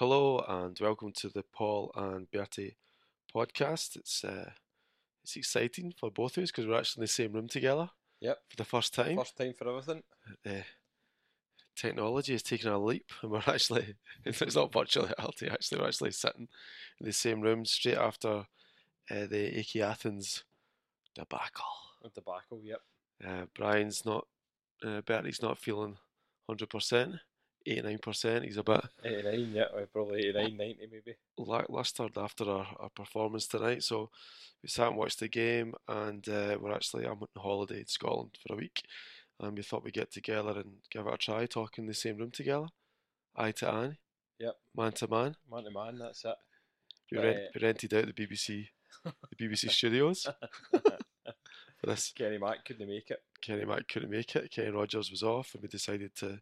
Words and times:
Hello 0.00 0.44
and 0.48 0.76
welcome 0.80 1.12
to 1.12 1.28
the 1.28 1.44
Paul 1.44 1.92
and 1.94 2.28
Bertie 2.32 2.76
podcast. 3.32 3.94
It's 3.94 4.24
uh, 4.24 4.50
it's 5.22 5.36
exciting 5.36 5.94
for 5.96 6.10
both 6.10 6.36
of 6.36 6.42
us 6.42 6.50
because 6.50 6.66
we're 6.66 6.78
actually 6.78 7.02
in 7.02 7.04
the 7.04 7.08
same 7.12 7.32
room 7.32 7.46
together. 7.46 7.88
Yep. 8.20 8.38
For 8.48 8.56
the 8.56 8.64
first 8.64 8.92
time. 8.92 9.16
First 9.16 9.36
time 9.36 9.52
for 9.56 9.68
everything. 9.68 10.02
Uh, 10.44 10.64
technology 11.76 12.32
has 12.32 12.42
taken 12.42 12.72
a 12.72 12.78
leap, 12.84 13.08
and 13.22 13.30
we're 13.30 13.38
actually 13.46 13.94
it's 14.24 14.56
not 14.56 14.72
virtual 14.72 15.06
reality. 15.16 15.46
Actually, 15.46 15.80
we're 15.80 15.86
actually 15.86 16.10
sitting 16.10 16.48
in 16.98 17.06
the 17.06 17.12
same 17.12 17.40
room 17.40 17.64
straight 17.64 17.96
after 17.96 18.46
uh, 19.12 19.26
the 19.26 19.60
AEK 19.60 19.80
Athens 19.80 20.42
debacle. 21.14 21.64
A 22.04 22.08
debacle, 22.08 22.60
yep. 22.64 22.80
Uh, 23.24 23.44
Brian's 23.54 24.04
not, 24.04 24.26
uh, 24.84 25.02
Bertie's 25.02 25.40
not 25.40 25.56
feeling 25.56 25.98
hundred 26.48 26.68
percent. 26.68 27.14
89%. 27.66 28.44
He's 28.44 28.56
a 28.56 28.62
bit 28.62 28.84
89, 29.04 29.52
yeah, 29.52 29.64
or 29.74 29.86
probably 29.86 30.26
89, 30.28 30.56
90 30.56 30.78
maybe. 30.90 31.16
lackluster 31.38 32.08
after 32.16 32.44
our, 32.50 32.66
our 32.78 32.90
performance 32.90 33.46
tonight. 33.46 33.82
So 33.82 34.10
we 34.62 34.68
sat 34.68 34.88
and 34.88 34.96
watched 34.96 35.20
the 35.20 35.28
game, 35.28 35.74
and 35.88 36.28
uh, 36.28 36.58
we're 36.60 36.72
actually 36.74 37.04
I'm 37.06 37.20
on 37.22 37.28
holiday 37.36 37.80
in 37.80 37.86
Scotland 37.86 38.38
for 38.46 38.54
a 38.54 38.56
week, 38.58 38.82
and 39.40 39.56
we 39.56 39.62
thought 39.62 39.84
we'd 39.84 39.94
get 39.94 40.12
together 40.12 40.50
and 40.52 40.74
give 40.90 41.06
it 41.06 41.14
a 41.14 41.16
try, 41.18 41.46
talking 41.46 41.84
in 41.84 41.88
the 41.88 41.94
same 41.94 42.18
room 42.18 42.30
together, 42.30 42.66
eye 43.36 43.52
to 43.52 43.68
eye, 43.70 43.98
Yep. 44.40 44.56
man 44.76 44.92
to 44.92 45.08
man. 45.08 45.36
Man 45.50 45.64
to 45.64 45.70
man, 45.70 45.98
that's 45.98 46.24
it. 46.24 46.34
We, 47.12 47.18
rent, 47.18 47.36
Uh, 47.36 47.40
we 47.54 47.60
rented 47.66 47.94
out 47.94 48.06
the 48.06 48.12
BBC, 48.12 48.68
the 49.04 49.36
BBC 49.36 49.70
studios 49.70 50.26
for 50.70 51.86
this. 51.86 52.12
Kenny 52.16 52.38
Mack 52.38 52.64
couldn't 52.64 52.88
make 52.88 53.10
it. 53.10 53.22
Kenny 53.42 53.64
Mack 53.64 53.86
couldn't 53.88 54.10
make 54.10 54.34
it. 54.36 54.50
Kenny 54.50 54.70
Rogers 54.70 55.10
was 55.10 55.22
off, 55.22 55.54
and 55.54 55.62
we 55.62 55.68
decided 55.68 56.14
to 56.16 56.40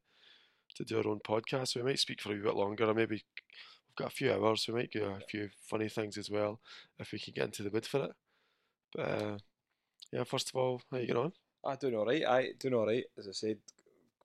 to 0.76 0.84
do 0.84 0.98
our 0.98 1.08
own 1.08 1.20
podcast. 1.20 1.68
So 1.68 1.80
we 1.80 1.86
might 1.86 1.98
speak 1.98 2.20
for 2.20 2.32
a 2.32 2.36
bit 2.36 2.54
longer, 2.54 2.84
or 2.84 2.94
maybe 2.94 3.16
we've 3.16 3.94
got 3.96 4.12
a 4.12 4.14
few 4.14 4.32
hours. 4.32 4.66
We 4.68 4.74
might 4.74 4.92
do 4.92 5.04
a 5.04 5.20
few 5.20 5.48
funny 5.68 5.88
things 5.88 6.18
as 6.18 6.30
well 6.30 6.60
if 6.98 7.12
we 7.12 7.18
can 7.18 7.34
get 7.34 7.46
into 7.46 7.62
the 7.62 7.70
mood 7.70 7.86
for 7.86 8.04
it. 8.04 8.12
But 8.94 9.00
uh, 9.00 9.38
yeah, 10.12 10.24
first 10.24 10.50
of 10.50 10.56
all, 10.56 10.82
how 10.90 10.98
you 10.98 11.06
get 11.06 11.16
on? 11.16 11.32
I 11.64 11.76
doing 11.76 11.94
alright. 11.94 12.24
I 12.26 12.52
doing 12.58 12.74
alright. 12.74 13.04
As 13.18 13.28
I 13.28 13.32
said, 13.32 13.58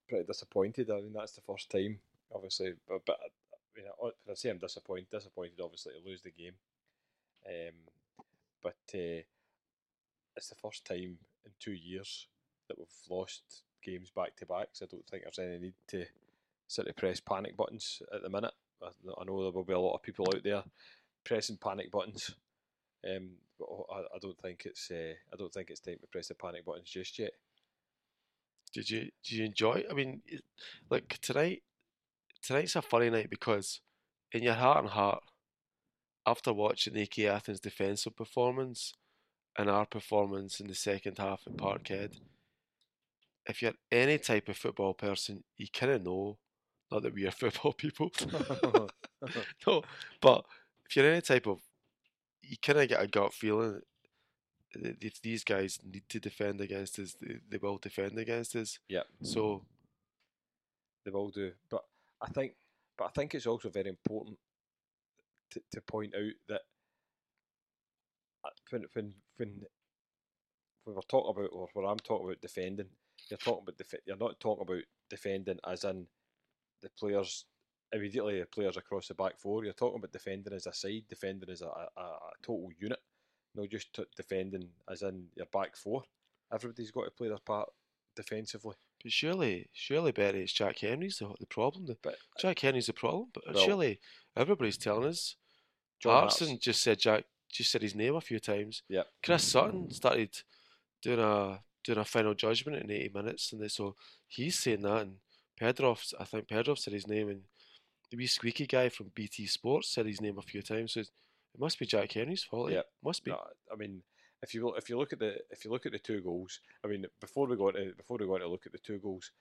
pretty 0.09 0.25
disappointed. 0.25 0.89
I 0.89 0.95
mean, 0.95 1.13
that's 1.13 1.33
the 1.33 1.41
first 1.41 1.69
time, 1.69 1.99
obviously. 2.33 2.73
But, 2.87 3.05
but 3.05 3.19
I 3.21 3.79
mean, 3.79 4.11
I 4.29 4.33
say 4.33 4.49
I'm 4.49 4.57
disappointed, 4.57 5.09
disappointed 5.11 5.59
obviously 5.61 5.93
to 5.93 6.09
lose 6.09 6.21
the 6.21 6.31
game. 6.31 6.53
Um, 7.45 7.75
but 8.61 8.75
uh, 8.93 9.23
it's 10.35 10.49
the 10.49 10.55
first 10.55 10.85
time 10.85 11.17
in 11.45 11.51
two 11.59 11.73
years 11.73 12.27
that 12.67 12.77
we've 12.77 12.87
lost 13.09 13.63
games 13.83 14.09
back 14.09 14.35
to 14.37 14.45
back. 14.45 14.69
So 14.73 14.85
I 14.85 14.89
don't 14.91 15.07
think 15.07 15.23
there's 15.23 15.39
any 15.39 15.59
need 15.59 15.73
to 15.89 16.05
sort 16.67 16.87
of 16.87 16.95
press 16.95 17.19
panic 17.19 17.55
buttons 17.55 18.01
at 18.13 18.21
the 18.21 18.29
minute. 18.29 18.53
I, 18.81 19.23
know 19.25 19.43
there 19.43 19.51
will 19.51 19.63
be 19.63 19.73
a 19.73 19.79
lot 19.79 19.95
of 19.95 20.03
people 20.03 20.27
out 20.33 20.43
there 20.43 20.63
pressing 21.23 21.57
panic 21.57 21.91
buttons. 21.91 22.35
Um, 23.07 23.29
but 23.59 23.67
I, 23.91 23.99
I 23.99 24.19
don't 24.21 24.39
think 24.39 24.63
it's 24.65 24.91
uh, 24.91 25.13
I 25.33 25.35
don't 25.37 25.53
think 25.53 25.69
it's 25.69 25.79
time 25.79 25.97
to 26.01 26.07
press 26.07 26.27
the 26.27 26.35
panic 26.35 26.65
buttons 26.65 26.89
just 26.89 27.17
yet. 27.17 27.31
Did 28.73 28.89
you 28.89 28.99
did 29.23 29.31
you 29.31 29.45
enjoy? 29.45 29.83
I 29.89 29.93
mean, 29.93 30.21
like 30.89 31.17
tonight, 31.21 31.63
tonight's 32.41 32.75
a 32.75 32.81
funny 32.81 33.09
night 33.09 33.29
because 33.29 33.81
in 34.31 34.43
your 34.43 34.53
heart 34.53 34.83
and 34.83 34.89
heart, 34.89 35.23
after 36.25 36.53
watching 36.53 36.93
the 36.93 37.01
AEK 37.01 37.25
Athens 37.25 37.59
defensive 37.59 38.15
performance 38.15 38.93
and 39.57 39.69
our 39.69 39.85
performance 39.85 40.59
in 40.59 40.67
the 40.67 40.75
second 40.75 41.17
half 41.17 41.41
at 41.47 41.57
Parkhead, 41.57 42.19
if 43.47 43.61
you're 43.61 43.73
any 43.91 44.17
type 44.17 44.49
of 44.49 44.57
football 44.57 44.93
person, 44.93 45.43
you 45.55 45.67
kind 45.73 45.93
of 45.93 46.03
know. 46.03 46.37
Not 46.91 47.03
that 47.03 47.13
we 47.13 47.27
are 47.27 47.31
football 47.43 47.73
people, 47.73 48.11
no, 49.67 49.83
but 50.21 50.45
if 50.87 50.95
you're 50.95 51.11
any 51.11 51.21
type 51.21 51.47
of, 51.47 51.59
you 52.41 52.57
kind 52.61 52.79
of 52.79 52.87
get 52.87 53.01
a 53.01 53.07
gut 53.07 53.33
feeling. 53.33 53.81
that 54.73 54.97
If 55.01 55.21
these 55.21 55.43
guys 55.43 55.79
need 55.83 56.07
to 56.09 56.19
defend 56.19 56.61
against 56.61 56.99
us, 56.99 57.15
they, 57.19 57.37
they 57.49 57.57
will 57.57 57.77
defend 57.77 58.17
against 58.17 58.55
us. 58.55 58.79
Yeah. 58.87 59.03
So 59.21 59.65
they 61.03 61.11
will 61.11 61.29
do. 61.29 61.51
But 61.69 61.83
I 62.21 62.27
think, 62.27 62.53
but 62.97 63.05
I 63.05 63.09
think 63.09 63.35
it's 63.35 63.47
also 63.47 63.69
very 63.69 63.89
important 63.89 64.37
to, 65.51 65.61
to 65.73 65.81
point 65.81 66.13
out 66.15 66.33
that 66.47 66.61
uh, 68.45 68.49
when 68.69 68.85
when 68.93 69.13
when 69.37 69.61
when 70.83 70.95
we're 70.95 71.01
talking 71.01 71.31
about 71.31 71.49
or 71.51 71.67
when 71.73 71.85
I'm 71.85 71.97
talking 71.97 72.27
about 72.27 72.41
defending, 72.41 72.87
you're 73.29 73.37
talking 73.37 73.63
about 73.63 73.77
def- 73.77 74.01
you're 74.05 74.17
not 74.17 74.39
talking 74.39 74.63
about 74.63 74.83
defending 75.09 75.59
as 75.65 75.83
in 75.83 76.07
the 76.81 76.89
players 76.97 77.45
immediately 77.93 78.39
the 78.39 78.45
players 78.45 78.77
across 78.77 79.07
the 79.07 79.13
back 79.13 79.39
four. 79.39 79.63
You're 79.63 79.73
talking 79.73 79.99
about 79.99 80.11
defending 80.11 80.53
as 80.53 80.67
a 80.67 80.73
side, 80.73 81.03
defending 81.09 81.49
as 81.49 81.61
a, 81.61 81.67
a, 81.67 82.01
a 82.01 82.19
total 82.43 82.69
unit, 82.79 82.99
not 83.55 83.69
just 83.69 83.93
t- 83.93 84.03
defending 84.15 84.67
as 84.91 85.01
in 85.01 85.25
your 85.35 85.47
back 85.47 85.75
four. 85.75 86.03
Everybody's 86.53 86.91
got 86.91 87.05
to 87.05 87.11
play 87.11 87.29
their 87.29 87.37
part 87.37 87.69
defensively. 88.15 88.75
But 89.03 89.11
surely, 89.11 89.69
surely, 89.73 90.11
Betty, 90.11 90.41
it's 90.41 90.51
Jack 90.53 90.79
Henry's 90.79 91.19
the, 91.19 91.33
the 91.39 91.45
problem. 91.45 91.85
The, 91.85 91.97
But 92.01 92.13
uh, 92.13 92.39
Jack 92.39 92.59
Henry's 92.59 92.87
the 92.87 92.93
problem. 92.93 93.27
But 93.33 93.43
Well- 93.53 93.63
surely 93.63 93.99
everybody's 94.35 94.77
telling 94.77 95.07
us. 95.07 95.35
John 95.99 96.13
Hartson 96.21 96.59
just 96.61 96.83
said 96.83 96.99
Jack, 96.99 97.23
just 97.51 97.71
said 97.71 97.81
his 97.81 97.95
name 97.95 98.15
a 98.15 98.21
few 98.21 98.39
times. 98.39 98.83
Yep. 98.87 99.07
Chris 99.23 99.43
Sutton 99.43 99.89
started 99.91 100.29
doing 101.01 101.19
a 101.19 101.59
doing 101.83 101.97
a 101.97 102.05
final 102.05 102.35
judgment 102.35 102.83
in 102.83 102.91
eighty 102.91 103.09
minutes, 103.13 103.51
and 103.51 103.61
they, 103.61 103.67
so 103.67 103.95
he's 104.27 104.59
saying 104.59 104.83
that. 104.83 105.01
And 105.01 105.15
Petrov, 105.59 106.01
I 106.19 106.23
think 106.25 106.47
Petrov 106.47 106.79
said 106.79 106.93
his 106.93 107.07
name, 107.07 107.29
and 107.29 107.41
the 108.11 108.17
wee 108.17 108.27
squeaky 108.27 108.67
guy 108.67 108.89
from 108.89 109.11
BT 109.15 109.47
Sports 109.47 109.89
said 109.89 110.05
his 110.05 110.21
name 110.21 110.37
a 110.37 110.41
few 110.41 110.61
times. 110.61 110.93
So 110.93 111.01
it 111.01 111.09
must 111.57 111.79
be 111.79 111.85
Jack 111.85 112.11
Henry's 112.11 112.43
fault. 112.43 112.69
Eh? 112.71 112.75
Yep. 112.75 112.85
It 112.85 113.05
must 113.05 113.23
be. 113.23 113.31
No, 113.31 113.39
I 113.71 113.75
mean, 113.75 114.01
if 114.41 114.53
you 114.53 114.65
look- 114.65 114.77
if 114.77 114.89
you 114.89 114.97
look 114.97 115.13
at 115.13 115.19
the 115.19 115.37
if 115.49 115.65
you 115.65 115.71
look 115.71 115.85
at 115.85 115.91
the 115.91 115.99
two 115.99 116.21
goals, 116.21 116.59
I 116.83 116.87
mean, 116.87 117.05
before 117.19 117.47
we 117.47 117.55
go 117.57 117.71
to 117.71 117.93
before 117.95 118.17
we 118.17 118.25
go 118.25 118.35
on 118.35 118.41
to 118.41 118.47
look 118.47 118.65
at 118.65 118.71
the 118.71 118.77
two 118.77 118.99
goals, 118.99 119.31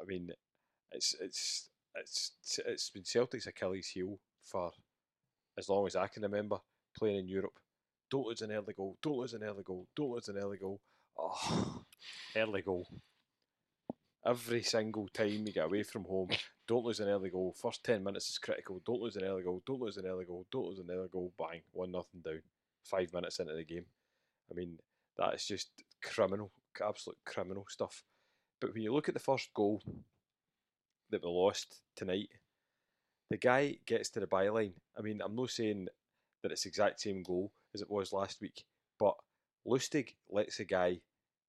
I 0.00 0.04
mean, 0.04 0.32
it's 0.92 1.14
it's 1.20 1.70
it's 1.94 2.32
it's 2.66 2.90
been 2.90 3.04
Celtic's 3.04 3.46
Achilles 3.46 3.88
heel 3.88 4.18
for 4.42 4.72
as 5.56 5.68
long 5.68 5.86
as 5.86 5.96
I 5.96 6.08
can 6.08 6.22
remember 6.22 6.58
playing 6.96 7.18
in 7.20 7.28
Europe. 7.28 7.58
Don't 8.10 8.26
lose 8.26 8.42
an 8.42 8.52
early 8.52 8.72
goal. 8.72 8.96
Don't 9.02 9.18
lose 9.18 9.34
an 9.34 9.42
early 9.44 9.62
goal. 9.62 9.86
Don't 9.94 10.10
lose 10.10 10.28
an 10.28 10.38
early 10.38 10.56
goal. 10.58 10.80
Oh, 11.18 11.82
early 12.36 12.62
goal. 12.62 12.88
Every 14.26 14.62
single 14.62 15.08
time 15.08 15.46
you 15.46 15.52
get 15.52 15.66
away 15.66 15.82
from 15.82 16.04
home, 16.04 16.28
don't 16.66 16.84
lose 16.84 17.00
an 17.00 17.08
early 17.08 17.30
goal. 17.30 17.54
First 17.60 17.84
ten 17.84 18.02
minutes 18.02 18.30
is 18.30 18.38
critical. 18.38 18.80
Don't 18.84 19.00
lose 19.00 19.16
an 19.16 19.24
early 19.24 19.42
goal. 19.42 19.62
Don't 19.66 19.80
lose 19.80 19.96
an 19.96 20.06
early 20.06 20.24
goal. 20.24 20.46
Don't 20.50 20.66
lose 20.66 20.78
an 20.78 20.90
early 20.90 21.08
goal. 21.08 21.32
Bang, 21.38 21.62
one 21.72 21.92
nothing 21.92 22.20
down. 22.24 22.42
Five 22.84 23.12
minutes 23.12 23.38
into 23.38 23.54
the 23.54 23.64
game. 23.64 23.86
I 24.50 24.54
mean, 24.54 24.78
that 25.18 25.34
is 25.34 25.44
just 25.44 25.70
criminal, 26.02 26.50
absolute 26.84 27.18
criminal 27.24 27.66
stuff. 27.68 28.02
But 28.60 28.72
when 28.72 28.82
you 28.82 28.92
look 28.92 29.08
at 29.08 29.14
the 29.14 29.20
first 29.20 29.52
goal 29.54 29.82
that 31.10 31.22
we 31.22 31.28
lost 31.28 31.80
tonight, 31.96 32.28
the 33.30 33.36
guy 33.36 33.76
gets 33.86 34.10
to 34.10 34.20
the 34.20 34.26
byline. 34.26 34.72
I 34.96 35.02
mean, 35.02 35.20
I'm 35.22 35.36
not 35.36 35.50
saying 35.50 35.88
that 36.42 36.52
it's 36.52 36.62
the 36.62 36.68
exact 36.68 37.00
same 37.00 37.22
goal 37.22 37.52
as 37.74 37.82
it 37.82 37.90
was 37.90 38.12
last 38.12 38.40
week, 38.40 38.64
but 38.98 39.14
Lustig 39.66 40.14
lets 40.30 40.56
the 40.56 40.64
guy 40.64 41.00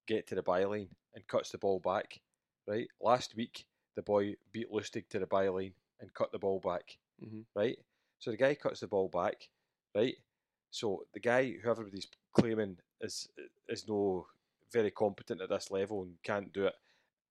get 0.07 0.27
to 0.27 0.35
the 0.35 0.43
byline 0.43 0.89
and 1.15 1.27
cuts 1.27 1.51
the 1.51 1.57
ball 1.57 1.79
back. 1.79 2.19
Right? 2.69 2.87
Last 3.01 3.35
week, 3.35 3.65
the 3.95 4.03
boy 4.03 4.35
beat 4.51 4.71
Lustig 4.71 5.09
to 5.09 5.19
the 5.19 5.25
byline 5.25 5.73
and 5.99 6.13
cut 6.13 6.31
the 6.31 6.37
ball 6.37 6.59
back. 6.59 6.97
Mhm. 7.19 7.45
Right? 7.55 7.79
So 8.19 8.29
the 8.31 8.37
guy 8.37 8.53
cuts 8.55 8.81
the 8.81 8.87
ball 8.87 9.09
back. 9.09 9.49
Right? 9.95 10.15
So 10.69 11.07
the 11.13 11.19
guy 11.19 11.51
who 11.51 11.69
everybody's 11.71 12.07
claiming 12.31 12.77
is 13.01 13.27
is 13.67 13.87
no 13.87 14.27
very 14.71 14.91
competent 14.91 15.41
at 15.41 15.49
this 15.49 15.71
level 15.71 16.03
and 16.03 16.21
can't 16.21 16.53
do 16.53 16.67
it. 16.67 16.75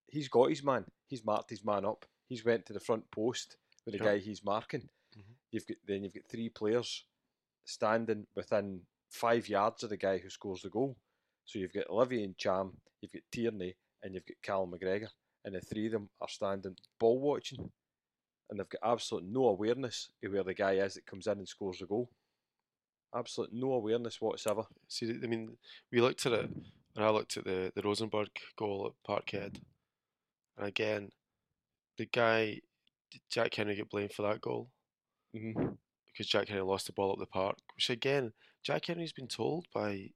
He's 0.09 0.29
got 0.29 0.51
his 0.51 0.65
man. 0.65 0.85
He's 1.07 1.25
marked 1.25 1.51
his 1.51 1.65
man 1.65 1.85
up. 1.85 2.05
He's 2.29 2.45
went 2.45 2.67
to 2.67 2.73
the 2.73 2.81
front 2.81 3.09
post 3.13 3.57
with 3.85 3.93
the 3.93 3.99
guy 4.05 4.19
he's 4.19 4.43
marking. 4.45 4.89
Mhm. 5.17 5.37
You've 5.53 5.67
got 5.67 5.77
then 5.87 6.03
you've 6.03 6.15
got 6.15 6.27
three 6.27 6.49
players 6.49 7.05
standing 7.65 8.27
within 8.35 8.87
five 9.09 9.49
yards 9.49 9.85
of 9.85 9.91
the 9.91 9.97
guy 9.97 10.19
who 10.19 10.29
scores 10.31 10.63
the 10.63 10.69
goal. 10.71 10.97
So 11.45 11.59
you've 11.61 11.73
got 11.73 11.89
Olivier 11.89 12.27
Ntcham, 12.27 12.77
you've 13.01 13.13
got 13.13 13.23
Tierney, 13.31 13.77
and 14.03 14.15
you've 14.15 14.27
got 14.27 14.43
Cal 14.43 14.67
McGregor, 14.67 15.11
and 15.45 15.55
the 15.55 15.61
three 15.61 15.87
of 15.87 15.93
them 15.93 16.09
are 16.21 16.29
standing 16.29 16.77
ball 16.99 17.21
watching, 17.21 17.71
and 18.51 18.59
they've 18.59 18.69
got 18.69 18.93
absolute 18.93 19.25
no 19.25 19.47
awareness 19.49 20.11
of 20.25 20.33
where 20.33 20.45
the 20.45 20.55
guy 20.55 20.73
is 20.73 20.95
that 20.95 21.07
comes 21.07 21.27
in 21.27 21.39
and 21.39 21.49
scores 21.49 21.79
the 21.79 21.87
goal. 21.87 22.11
Absolute 23.15 23.53
no 23.53 23.73
awareness 23.73 24.21
whatsoever. 24.21 24.65
See, 24.89 25.11
I 25.11 25.27
mean, 25.27 25.57
we 25.91 26.01
looked 26.01 26.27
at 26.27 26.33
it, 26.33 26.51
and 26.97 27.05
I 27.05 27.11
looked 27.11 27.37
at 27.37 27.45
the, 27.45 27.73
the 27.75 27.83
Rosenborg 27.83 28.29
goal 28.57 28.93
at 28.93 29.11
Parkhead, 29.11 29.61
and 30.57 30.67
again, 30.67 31.11
the 31.97 32.07
guy, 32.07 32.61
Jack 33.31 33.55
Henry 33.55 33.77
get 33.77 33.91
blamed 33.91 34.13
for 34.13 34.23
that 34.23 34.41
goal 34.41 34.69
Mm-hmm. 35.37 35.73
because 36.07 36.27
Jack 36.27 36.49
Henry 36.49 36.63
lost 36.63 36.87
the 36.87 36.93
ball 36.93 37.13
up 37.13 37.19
the 37.19 37.27
park. 37.27 37.59
Which 37.77 37.91
again, 37.91 38.33
Jack 38.65 38.87
Henry's 38.87 39.13
been 39.13 39.29
told 39.29 39.67
by 39.75 40.11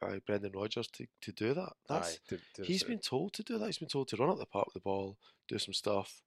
by 0.00 0.20
Brendan 0.26 0.52
Rodgers 0.54 0.88
to, 0.88 1.06
to 1.20 1.32
do 1.32 1.54
that. 1.54 1.72
That's 1.88 2.14
Aye, 2.14 2.18
to, 2.28 2.38
to 2.54 2.64
he's 2.64 2.82
been 2.82 2.98
told 2.98 3.32
to 3.34 3.42
do 3.42 3.58
that. 3.58 3.66
He's 3.66 3.78
been 3.78 3.88
told 3.88 4.08
to 4.08 4.16
run 4.16 4.30
up 4.30 4.38
the 4.38 4.46
park 4.46 4.66
with 4.66 4.74
the 4.74 4.80
ball, 4.80 5.16
do 5.48 5.58
some 5.58 5.74
stuff, 5.74 6.22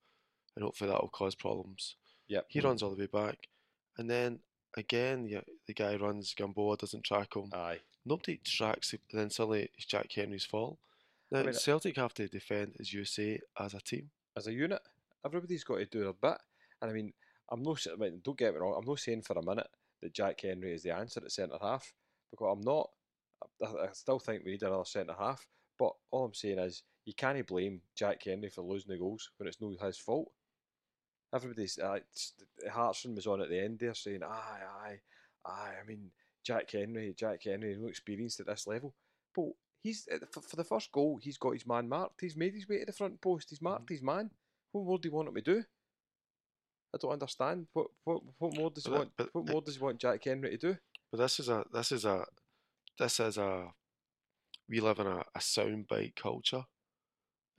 and 0.55 0.63
hopefully 0.63 0.89
that 0.89 1.01
will 1.01 1.09
cause 1.09 1.35
problems. 1.35 1.95
Yep. 2.27 2.45
He 2.47 2.59
runs 2.59 2.83
all 2.83 2.91
the 2.91 2.97
way 2.97 3.07
back, 3.07 3.47
and 3.97 4.09
then 4.09 4.39
again, 4.77 5.27
yeah, 5.27 5.41
the 5.67 5.73
guy 5.73 5.95
runs. 5.95 6.33
Gamboa 6.33 6.77
doesn't 6.77 7.03
track 7.03 7.35
him. 7.35 7.49
Aye. 7.53 7.79
Nobody 8.05 8.39
tracks 8.43 8.93
it. 8.93 9.01
And 9.11 9.21
then 9.21 9.29
suddenly 9.29 9.69
it's 9.75 9.85
Jack 9.85 10.11
Henry's 10.11 10.45
fault. 10.45 10.77
Now 11.31 11.39
mean, 11.39 11.49
uh 11.49 11.53
Celtic 11.53 11.95
have 11.97 12.13
to 12.15 12.27
defend 12.27 12.75
as 12.79 12.93
you 12.93 13.05
say 13.05 13.39
as 13.59 13.73
a 13.73 13.81
team. 13.81 14.09
As 14.35 14.47
a 14.47 14.53
unit, 14.53 14.81
everybody's 15.25 15.63
got 15.63 15.77
to 15.77 15.85
do 15.85 16.03
their 16.03 16.13
bit. 16.13 16.39
And 16.81 16.91
I 16.91 16.93
mean, 16.93 17.13
I'm 17.49 17.63
not. 17.63 17.85
I 17.91 17.95
mean, 17.95 18.21
don't 18.23 18.37
get 18.37 18.53
me 18.53 18.59
wrong. 18.59 18.75
I'm 18.77 18.85
not 18.87 18.99
saying 18.99 19.21
for 19.21 19.37
a 19.37 19.45
minute 19.45 19.67
that 20.01 20.13
Jack 20.13 20.41
Henry 20.41 20.73
is 20.73 20.83
the 20.83 20.95
answer 20.95 21.21
at 21.23 21.31
centre 21.31 21.57
half 21.61 21.93
because 22.31 22.55
I'm 22.57 22.61
not. 22.61 22.89
I, 23.61 23.65
I 23.65 23.89
still 23.93 24.19
think 24.19 24.43
we 24.43 24.51
need 24.51 24.63
another 24.63 24.85
centre 24.85 25.15
half. 25.17 25.45
But 25.79 25.93
all 26.11 26.25
I'm 26.25 26.33
saying 26.33 26.59
is 26.59 26.83
you 27.05 27.13
can't 27.13 27.45
blame 27.47 27.81
Jack 27.95 28.23
Henry 28.23 28.49
for 28.49 28.61
losing 28.61 28.91
the 28.91 28.99
goals 28.99 29.29
when 29.37 29.47
it's 29.47 29.59
not 29.59 29.79
his 29.85 29.97
fault. 29.97 30.31
Everybody's 31.33 31.79
uh, 31.79 31.99
Hartson 32.71 33.15
was 33.15 33.25
on 33.25 33.41
at 33.41 33.49
the 33.49 33.59
end 33.59 33.79
there 33.79 33.95
saying, 33.95 34.21
"Aye, 34.23 34.61
aye, 34.85 34.99
aye." 35.45 35.73
I 35.81 35.85
mean, 35.87 36.11
Jack 36.43 36.71
Henry, 36.71 37.13
Jack 37.17 37.43
Henry, 37.43 37.75
no 37.79 37.87
experienced 37.87 38.39
at 38.39 38.45
this 38.45 38.67
level, 38.67 38.93
but 39.35 39.49
he's 39.81 40.07
for 40.31 40.55
the 40.55 40.63
first 40.63 40.91
goal. 40.91 41.19
He's 41.21 41.37
got 41.37 41.53
his 41.53 41.65
man 41.65 41.89
marked. 41.89 42.21
He's 42.21 42.37
made 42.37 42.53
his 42.53 42.67
way 42.69 42.79
to 42.79 42.85
the 42.85 42.93
front 42.93 43.19
post. 43.19 43.49
He's 43.49 43.61
marked 43.61 43.85
mm-hmm. 43.85 43.93
his 43.95 44.03
man. 44.03 44.29
What 44.71 44.85
more 44.85 44.99
do 44.99 45.09
you 45.09 45.15
want 45.15 45.29
him 45.29 45.35
to 45.35 45.41
do? 45.41 45.63
I 46.93 46.97
don't 46.99 47.11
understand. 47.11 47.67
What 47.73 47.87
what 48.03 48.21
what 48.37 48.55
more 48.55 48.69
does 48.69 48.85
he 48.85 48.91
want? 48.91 49.11
But, 49.17 49.29
what 49.33 49.49
more 49.49 49.61
does 49.61 49.75
he 49.75 49.83
want 49.83 49.99
Jack 49.99 50.23
Henry 50.23 50.51
to 50.51 50.57
do? 50.57 50.77
But 51.11 51.17
this 51.17 51.39
is 51.39 51.49
a 51.49 51.65
this 51.73 51.91
is 51.91 52.05
a 52.05 52.25
this 52.97 53.19
is 53.19 53.37
a 53.37 53.67
we 54.69 54.79
live 54.79 54.99
in 54.99 55.07
a, 55.07 55.23
a 55.35 55.39
soundbite 55.39 56.15
culture, 56.15 56.65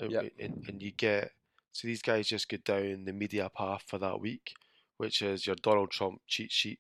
and, 0.00 0.10
yep. 0.10 0.32
and, 0.40 0.64
and 0.68 0.82
you 0.82 0.90
get 0.90 1.32
so 1.72 1.88
these 1.88 2.02
guys 2.02 2.28
just 2.28 2.48
go 2.48 2.56
down 2.58 3.04
the 3.04 3.12
media 3.12 3.50
path 3.54 3.82
for 3.86 3.98
that 3.98 4.20
week, 4.20 4.54
which 4.96 5.22
is 5.22 5.46
your 5.46 5.56
Donald 5.56 5.90
Trump 5.90 6.20
cheat 6.26 6.52
sheet. 6.52 6.78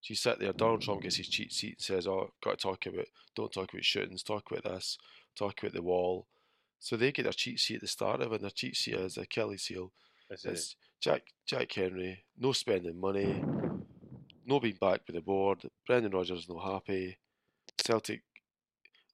So 0.00 0.12
you 0.12 0.16
sit 0.16 0.38
there, 0.38 0.52
Donald 0.52 0.82
Trump 0.82 1.02
gets 1.02 1.16
his 1.16 1.28
cheat 1.28 1.52
sheet 1.52 1.76
and 1.78 1.82
says, 1.82 2.06
"Oh, 2.06 2.30
got 2.42 2.58
to 2.58 2.62
talk 2.62 2.86
about, 2.86 3.06
don't 3.34 3.52
talk 3.52 3.72
about 3.72 3.84
shootings, 3.84 4.22
talk 4.22 4.48
about 4.50 4.62
this, 4.62 4.98
talk 5.36 5.60
about 5.60 5.74
the 5.74 5.82
wall." 5.82 6.28
So 6.78 6.96
they 6.96 7.10
get 7.10 7.24
their 7.24 7.32
cheat 7.32 7.58
sheet 7.58 7.76
at 7.76 7.80
the 7.80 7.88
start 7.88 8.20
of 8.20 8.32
it, 8.32 8.36
and 8.36 8.44
their 8.44 8.50
cheat 8.50 8.76
sheet 8.76 8.94
is 8.94 9.16
a 9.16 9.22
Achilles 9.22 9.66
heel. 9.66 9.92
It's 10.30 10.76
Jack 11.00 11.22
Jack 11.44 11.72
Henry, 11.72 12.24
no 12.38 12.52
spending 12.52 13.00
money, 13.00 13.44
no 14.44 14.60
being 14.60 14.78
backed 14.80 15.08
by 15.08 15.14
the 15.14 15.20
board. 15.20 15.68
Brendan 15.86 16.12
Rodgers 16.12 16.48
no 16.48 16.60
happy. 16.60 17.18
Celtic, 17.86 18.22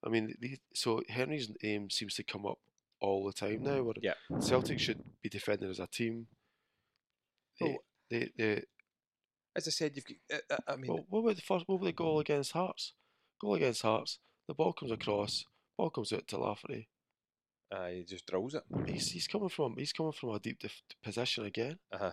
I 0.04 0.08
mean, 0.08 0.34
so 0.74 1.02
Henry's 1.08 1.50
name 1.62 1.90
seems 1.90 2.14
to 2.14 2.22
come 2.22 2.46
up 2.46 2.58
all 3.00 3.26
the 3.26 3.32
time 3.32 3.62
now. 3.62 3.82
Where 3.82 3.94
yeah. 4.00 4.14
Celtic 4.40 4.80
should 4.80 5.02
be 5.22 5.28
defending 5.28 5.70
as 5.70 5.78
a 5.78 5.86
team. 5.86 6.26
They, 7.60 7.66
well, 7.66 7.84
they, 8.10 8.30
they, 8.38 8.62
as 9.54 9.68
I 9.68 9.70
said, 9.70 9.92
you've. 9.94 10.06
Got, 10.06 10.40
uh, 10.50 10.54
uh, 10.54 10.72
I 10.72 10.76
mean, 10.76 10.90
well, 10.90 11.04
what 11.10 11.20
about 11.20 11.36
the 11.36 11.42
first? 11.42 11.64
What 11.66 11.76
about 11.76 11.84
the 11.84 11.92
goal 11.92 12.20
against 12.20 12.52
Hearts? 12.52 12.94
Goal 13.38 13.54
against 13.54 13.82
Hearts. 13.82 14.18
The 14.48 14.54
ball 14.54 14.72
comes 14.72 14.90
across. 14.90 15.44
Ball 15.76 15.90
comes 15.90 16.12
out 16.12 16.26
to 16.28 16.38
Lafferty. 16.38 16.88
Uh, 17.70 17.88
he 17.88 18.04
just 18.04 18.26
drills 18.26 18.54
it. 18.54 18.64
He's, 18.86 19.10
he's 19.10 19.26
coming 19.26 19.48
from 19.48 19.76
he's 19.76 19.92
coming 19.92 20.12
from 20.12 20.30
a 20.30 20.38
deep 20.38 20.58
def- 20.60 20.82
position 21.02 21.44
again. 21.44 21.78
Uh 21.92 21.98
huh. 21.98 22.12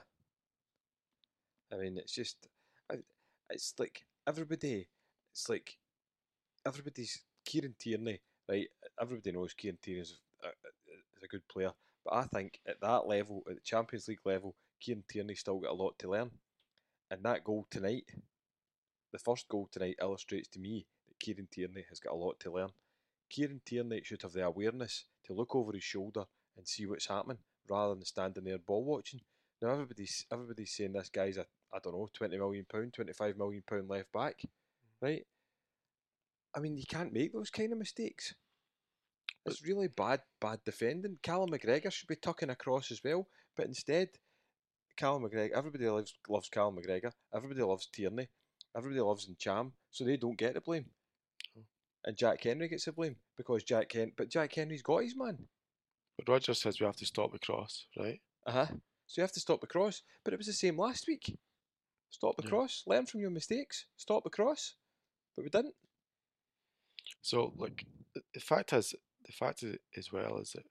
I 1.71 1.77
mean, 1.77 1.97
it's 1.97 2.13
just, 2.13 2.47
it's 3.49 3.73
like 3.77 4.05
everybody. 4.27 4.87
It's 5.31 5.47
like 5.49 5.77
everybody's 6.65 7.21
Kieran 7.45 7.75
Tierney, 7.79 8.21
right? 8.47 8.67
Everybody 8.99 9.31
knows 9.31 9.53
Kieran 9.53 9.77
Tierney 9.81 10.01
is 10.01 10.19
a, 10.43 10.47
is 10.47 11.23
a 11.23 11.27
good 11.27 11.47
player, 11.47 11.71
but 12.05 12.13
I 12.13 12.23
think 12.23 12.59
at 12.67 12.81
that 12.81 13.07
level, 13.07 13.43
at 13.49 13.55
the 13.55 13.61
Champions 13.61 14.07
League 14.07 14.25
level, 14.25 14.55
Kieran 14.79 15.03
Tierney 15.09 15.35
still 15.35 15.59
got 15.59 15.71
a 15.71 15.73
lot 15.73 15.97
to 15.99 16.09
learn. 16.09 16.31
And 17.11 17.23
that 17.23 17.43
goal 17.43 17.65
tonight, 17.69 18.05
the 19.11 19.19
first 19.19 19.47
goal 19.49 19.67
tonight, 19.71 19.97
illustrates 20.01 20.47
to 20.49 20.59
me 20.59 20.85
that 21.07 21.19
Kieran 21.19 21.47
Tierney 21.51 21.85
has 21.89 21.99
got 21.99 22.13
a 22.13 22.15
lot 22.15 22.39
to 22.41 22.51
learn. 22.51 22.69
Kieran 23.29 23.61
Tierney 23.65 24.01
should 24.03 24.21
have 24.21 24.33
the 24.33 24.45
awareness 24.45 25.05
to 25.25 25.33
look 25.33 25.55
over 25.55 25.71
his 25.73 25.83
shoulder 25.83 26.25
and 26.57 26.67
see 26.67 26.85
what's 26.85 27.07
happening 27.07 27.37
rather 27.69 27.95
than 27.95 28.05
standing 28.05 28.43
there 28.43 28.57
ball 28.57 28.83
watching. 28.83 29.21
Now 29.61 29.71
everybody's 29.71 30.25
everybody's 30.31 30.71
saying 30.71 30.93
this 30.93 31.09
guy's 31.09 31.37
a 31.37 31.45
I 31.73 31.79
don't 31.83 31.93
know 31.93 32.09
twenty 32.13 32.37
million 32.37 32.65
pound, 32.71 32.93
twenty 32.93 33.13
five 33.13 33.37
million 33.37 33.63
pound 33.69 33.89
left 33.89 34.11
back, 34.11 34.37
mm. 34.41 34.47
right? 35.01 35.25
I 36.55 36.59
mean, 36.59 36.77
you 36.77 36.85
can't 36.87 37.13
make 37.13 37.33
those 37.33 37.49
kind 37.49 37.71
of 37.71 37.79
mistakes. 37.79 38.33
It's 39.45 39.65
really 39.65 39.87
bad, 39.87 40.21
bad 40.41 40.59
defending. 40.65 41.17
Callum 41.23 41.51
McGregor 41.51 41.91
should 41.91 42.07
be 42.07 42.15
tucking 42.15 42.49
across 42.49 42.91
as 42.91 43.01
well, 43.03 43.27
but 43.55 43.65
instead, 43.65 44.09
Callum 44.97 45.23
McGregor. 45.23 45.51
Everybody 45.55 45.87
loves 45.87 46.13
loves 46.27 46.49
Callum 46.49 46.77
McGregor. 46.77 47.11
Everybody 47.33 47.61
loves 47.61 47.87
Tierney. 47.87 48.27
Everybody 48.75 49.01
loves 49.01 49.29
Cham, 49.39 49.73
so 49.91 50.03
they 50.03 50.17
don't 50.17 50.37
get 50.37 50.53
the 50.53 50.61
blame. 50.61 50.85
Oh. 51.57 51.63
And 52.05 52.17
Jack 52.17 52.43
Henry 52.43 52.67
gets 52.67 52.85
the 52.85 52.91
blame 52.91 53.15
because 53.37 53.63
Jack 53.63 53.91
Hen, 53.93 54.11
but 54.17 54.29
Jack 54.29 54.53
Henry's 54.53 54.83
got 54.83 55.03
his 55.03 55.15
man. 55.15 55.47
But 56.17 56.31
Rodgers 56.31 56.61
says 56.61 56.79
we 56.79 56.85
have 56.85 56.97
to 56.97 57.05
stop 57.05 57.31
the 57.31 57.39
cross, 57.39 57.85
right? 57.97 58.19
Uh 58.45 58.51
huh. 58.51 58.67
So 59.07 59.21
you 59.21 59.23
have 59.23 59.31
to 59.31 59.39
stop 59.39 59.61
the 59.61 59.67
cross. 59.67 60.01
But 60.23 60.33
it 60.33 60.37
was 60.37 60.47
the 60.47 60.53
same 60.53 60.77
last 60.77 61.05
week. 61.07 61.37
Stop 62.09 62.35
the 62.35 62.43
yeah. 62.43 62.49
cross. 62.49 62.83
Learn 62.85 63.05
from 63.05 63.21
your 63.21 63.31
mistakes. 63.31 63.85
Stop 63.95 64.23
the 64.23 64.29
cross. 64.29 64.75
But 65.35 65.43
we 65.43 65.49
didn't. 65.49 65.75
So, 67.21 67.53
like, 67.57 67.85
the 68.33 68.39
fact 68.39 68.73
is, 68.73 68.95
the 69.25 69.31
fact 69.31 69.63
is, 69.63 69.77
as 69.97 70.11
well 70.11 70.37
is 70.37 70.51
that 70.53 70.63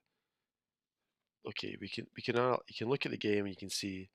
okay, 1.48 1.76
we 1.80 1.88
can 1.88 2.06
we 2.16 2.22
can 2.22 2.36
you 2.36 2.74
can 2.76 2.88
look 2.88 3.06
at 3.06 3.12
the 3.12 3.18
game 3.18 3.40
and 3.40 3.48
you 3.48 3.56
can 3.56 3.70
see, 3.70 4.10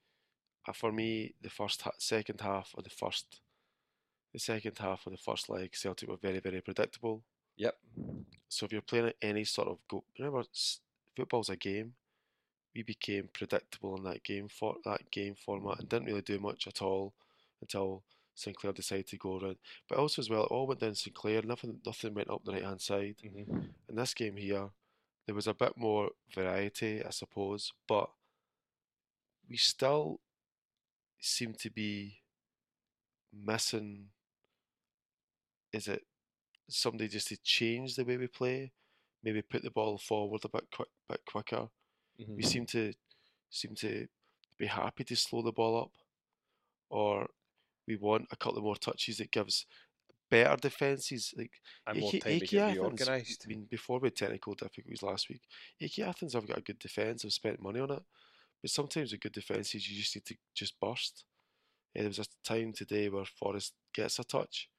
uh, 0.67 0.73
for 0.73 0.91
me, 0.91 1.33
the 1.41 1.49
first 1.49 1.83
second 1.99 2.41
half 2.41 2.71
or 2.75 2.83
the 2.83 2.89
first, 2.89 3.41
the 4.33 4.39
second 4.39 4.77
half 4.79 5.05
of 5.05 5.11
the 5.11 5.17
first 5.17 5.49
leg, 5.49 5.75
Celtic 5.75 6.09
were 6.09 6.17
very 6.17 6.39
very 6.39 6.61
predictable. 6.61 7.23
Yep. 7.57 7.75
So 8.49 8.65
if 8.65 8.71
you're 8.71 8.81
playing 8.81 9.13
any 9.21 9.43
sort 9.43 9.67
of 9.67 9.77
go, 9.89 10.03
remember 10.17 10.43
football's 11.15 11.49
a 11.49 11.55
game. 11.55 11.93
We 12.75 12.81
became 12.81 13.29
predictable 13.31 13.95
in 13.97 14.03
that 14.03 14.23
game 14.23 14.47
for 14.47 14.77
that 14.83 15.11
game 15.11 15.35
format 15.35 15.79
and 15.79 15.89
didn't 15.89 16.07
really 16.07 16.23
do 16.23 16.39
much 16.39 16.65
at 16.65 16.81
all 16.81 17.13
until 17.61 18.03
Sinclair 18.35 18.73
decided 18.73 19.07
to 19.07 19.17
go 19.17 19.39
around. 19.39 19.57
But 19.87 19.99
also 19.99 20.21
as 20.21 20.29
well, 20.29 20.43
it 20.43 20.51
all 20.51 20.67
went 20.67 20.79
down 20.79 20.95
Sinclair. 20.95 21.41
Nothing, 21.43 21.79
nothing 21.85 22.13
went 22.13 22.29
up 22.29 22.43
the 22.43 22.53
right 22.53 22.63
hand 22.63 22.81
side. 22.81 23.15
Mm-hmm. 23.23 23.59
In 23.89 23.95
this 23.95 24.13
game 24.13 24.37
here, 24.37 24.69
there 25.25 25.35
was 25.35 25.47
a 25.47 25.53
bit 25.53 25.77
more 25.77 26.09
variety, 26.33 27.03
I 27.03 27.11
suppose, 27.11 27.71
but 27.87 28.09
we 29.49 29.57
still 29.57 30.19
seem 31.19 31.53
to 31.59 31.69
be 31.69 32.21
missing. 33.31 34.07
Is 35.71 35.87
it 35.87 36.03
somebody 36.69 37.07
just 37.07 37.27
to 37.29 37.37
change 37.37 37.95
the 37.95 38.03
way 38.03 38.17
we 38.17 38.27
play? 38.27 38.71
Maybe 39.23 39.41
put 39.41 39.63
the 39.63 39.71
ball 39.71 39.97
forward 39.97 40.41
a 40.43 40.49
bit 40.49 40.65
quick, 40.73 40.89
bit 41.07 41.21
quicker. 41.25 41.69
Mm-hmm. 42.19 42.35
We 42.35 42.43
seem 42.43 42.65
to 42.67 42.93
seem 43.49 43.75
to 43.75 44.07
be 44.57 44.65
happy 44.65 45.03
to 45.05 45.15
slow 45.15 45.41
the 45.41 45.51
ball 45.51 45.83
up, 45.83 45.91
or 46.89 47.29
we 47.87 47.95
want 47.95 48.27
a 48.31 48.35
couple 48.35 48.57
of 48.57 48.63
more 48.63 48.75
touches 48.75 49.17
that 49.17 49.31
gives 49.31 49.65
better 50.29 50.55
defences. 50.57 51.33
Like 51.37 51.51
and 51.87 51.99
more 51.99 52.11
time 52.11 52.39
to 52.39 52.45
get 52.45 52.73
reorganised. 52.73 53.43
I 53.45 53.49
mean, 53.49 53.67
before 53.69 53.99
we 53.99 54.07
had 54.07 54.15
technical 54.15 54.53
difficulties 54.55 55.03
last 55.03 55.29
week, 55.29 55.41
AEK 55.81 55.99
Athens 55.99 56.33
have 56.33 56.47
got 56.47 56.57
a 56.57 56.61
good 56.61 56.79
defence. 56.79 57.23
I've 57.23 57.33
spent 57.33 57.61
money 57.61 57.79
on 57.79 57.91
it, 57.91 58.03
but 58.61 58.71
sometimes 58.71 59.11
with 59.11 59.21
good 59.21 59.33
defences, 59.33 59.87
you 59.87 60.01
just 60.01 60.15
need 60.15 60.25
to 60.25 60.35
just 60.55 60.79
burst. 60.79 61.25
Yeah, 61.93 62.03
there 62.03 62.09
was 62.09 62.19
a 62.19 62.25
time 62.43 62.73
today 62.73 63.09
where 63.09 63.25
Forrest 63.25 63.73
gets 63.93 64.17
a 64.17 64.23
touch, 64.23 64.69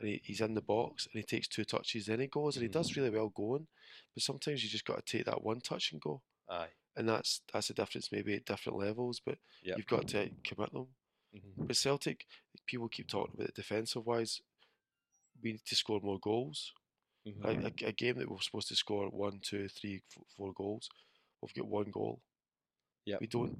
and 0.00 0.08
he, 0.08 0.20
he's 0.24 0.40
in 0.40 0.54
the 0.54 0.60
box, 0.60 1.06
and 1.06 1.20
he 1.20 1.24
takes 1.24 1.46
two 1.46 1.64
touches, 1.64 2.06
then 2.06 2.18
he 2.18 2.26
goes, 2.26 2.56
and 2.56 2.62
he 2.64 2.68
does 2.68 2.90
mm-hmm. 2.90 3.02
really 3.02 3.16
well 3.16 3.28
going. 3.28 3.68
But 4.14 4.24
sometimes 4.24 4.64
you 4.64 4.68
just 4.68 4.84
got 4.84 5.04
to 5.04 5.16
take 5.16 5.26
that 5.26 5.44
one 5.44 5.60
touch 5.60 5.92
and 5.92 6.00
go. 6.00 6.22
Aye. 6.48 6.66
And 6.96 7.08
that's 7.08 7.42
that's 7.52 7.68
the 7.68 7.74
difference, 7.74 8.08
maybe 8.10 8.34
at 8.34 8.44
different 8.44 8.78
levels, 8.78 9.20
but 9.24 9.38
yep. 9.62 9.76
you've 9.76 9.86
got 9.86 10.08
to 10.08 10.28
commit 10.42 10.72
them. 10.72 10.88
Mm-hmm. 11.36 11.66
But 11.66 11.76
Celtic, 11.76 12.26
people 12.66 12.88
keep 12.88 13.08
talking 13.08 13.34
about 13.34 13.48
it 13.48 13.54
defensive 13.54 14.06
wise. 14.06 14.40
We 15.42 15.52
need 15.52 15.64
to 15.66 15.76
score 15.76 16.00
more 16.02 16.18
goals. 16.18 16.72
Mm-hmm. 17.26 17.66
A, 17.66 17.88
a, 17.88 17.92
game 17.92 18.18
that 18.18 18.30
we're 18.30 18.40
supposed 18.40 18.68
to 18.68 18.76
score 18.76 19.06
one, 19.08 19.40
two, 19.42 19.68
three, 19.68 20.00
four 20.36 20.52
goals, 20.54 20.88
we've 21.42 21.54
got 21.54 21.68
one 21.68 21.90
goal. 21.90 22.20
Yeah, 23.04 23.16
we 23.20 23.26
don't. 23.26 23.58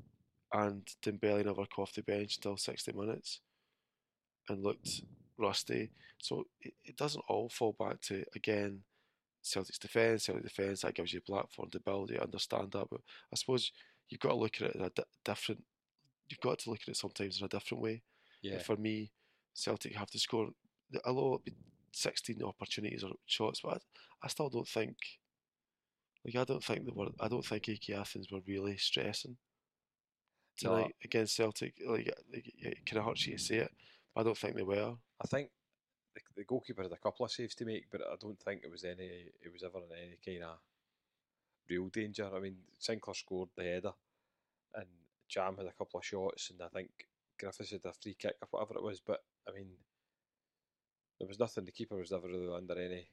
And 0.53 0.89
Dembele 1.03 1.45
never 1.45 1.67
come 1.67 1.83
off 1.83 1.93
the 1.93 2.03
bench 2.03 2.37
until 2.37 2.57
sixty 2.57 2.93
minutes, 2.93 3.41
and 4.49 4.63
looked 4.63 5.03
rusty. 5.39 5.91
So 6.19 6.45
it, 6.63 6.73
it 6.85 6.97
doesn't 6.97 7.25
all 7.29 7.49
fall 7.51 7.77
back 7.79 8.01
to 8.03 8.25
again 8.35 8.81
Celtic's 9.43 9.79
defence, 9.79 10.25
Celtic 10.25 10.45
defence. 10.45 10.83
That 10.83 10.95
gives 10.95 11.13
you 11.13 11.21
a 11.21 11.31
platform 11.31 11.71
to 11.71 11.81
build. 11.81 12.11
You 12.11 12.19
understand 12.19 12.73
that, 12.73 12.87
but 12.91 13.01
I 13.33 13.37
suppose 13.37 13.73
you've 14.09 14.21
got 14.21 14.31
to 14.31 14.37
look 14.37 14.57
at 14.57 14.69
it 14.71 14.75
in 14.75 14.83
a 14.83 14.91
di- 14.91 15.03
different 15.25 15.63
you've 16.31 16.41
got 16.41 16.59
to 16.61 16.71
look 16.71 16.81
at 16.83 16.89
it 16.89 16.97
sometimes 16.97 17.41
in 17.41 17.45
a 17.45 17.49
different 17.49 17.83
way. 17.83 18.03
Yeah. 18.43 18.59
for 18.59 18.77
me, 18.77 19.13
Celtic 19.53 19.95
have 19.97 20.11
to 20.11 20.19
score. 20.19 20.49
Although 21.05 21.35
it 21.35 21.45
be 21.45 21.55
16 21.93 22.43
opportunities 22.43 23.05
or 23.05 23.13
shots, 23.27 23.61
but 23.63 23.75
I, 23.75 23.79
I 24.25 24.29
still 24.29 24.49
don't 24.49 24.69
think. 24.69 24.97
Like 26.25 26.37
I 26.37 26.45
don't 26.45 26.63
think 26.63 26.85
they 26.85 26.93
were. 26.95 27.09
I 27.19 27.29
don't 27.29 27.45
think 27.45 27.69
AEK 27.69 27.91
Athens 27.91 28.31
were 28.31 28.41
really 28.47 28.77
stressing. 28.77 29.37
No. 30.63 30.77
tonight 30.77 30.95
against 31.05 31.37
Celtic. 31.37 31.75
Like, 31.87 32.09
uh, 32.09 32.21
like 32.33 32.53
it 32.59 32.87
kind 32.87 32.99
of 32.99 33.07
hurts 33.07 33.27
you 33.27 33.37
to 33.37 33.43
say 33.43 33.57
it, 33.57 33.71
but 34.15 34.21
I 34.21 34.25
don't 34.25 34.37
think 34.37 34.57
they 34.57 34.63
were. 34.63 34.95
I 35.23 35.27
think 35.27 35.49
the, 36.15 36.21
the 36.37 36.45
goalkeeper 36.45 36.83
had 36.83 36.93
a 36.93 36.97
couple 36.97 37.25
of 37.25 37.33
saves 37.33 37.55
to 37.57 37.65
make, 37.65 37.87
but 37.91 38.03
I 38.03 38.17
don't 38.21 38.39
think 38.41 38.63
it 38.65 38.71
was 38.71 38.85
any. 38.85 39.31
It 39.43 39.53
was 39.53 39.63
ever 39.63 39.79
in 39.79 39.97
any 39.97 40.19
kind 40.25 40.51
of 40.51 40.59
real 41.69 41.89
danger. 41.89 42.29
I 42.35 42.41
mean, 42.41 42.57
Sinclair 42.79 43.15
scored 43.15 43.49
the 43.57 43.65
header, 43.65 43.93
and 44.75 44.87
Jam 45.31 45.57
had 45.57 45.67
a 45.67 45.73
couple 45.73 45.99
of 45.99 46.05
shots, 46.05 46.51
and 46.51 46.61
I 46.63 46.69
think 46.69 46.91
Griffiths 47.39 47.71
had 47.71 47.85
a 47.85 47.93
free 47.93 48.17
kick 48.19 48.35
or 48.43 48.49
whatever 48.51 48.79
it 48.79 48.83
was. 48.83 49.01
But 49.01 49.21
I 49.49 49.53
mean, 49.53 49.69
there 51.19 51.29
was 51.29 51.39
nothing. 51.39 51.65
The 51.65 51.73
keeper 51.73 51.97
was 51.97 52.11
never 52.11 52.27
really 52.27 52.55
under 52.55 52.79
any. 52.79 53.09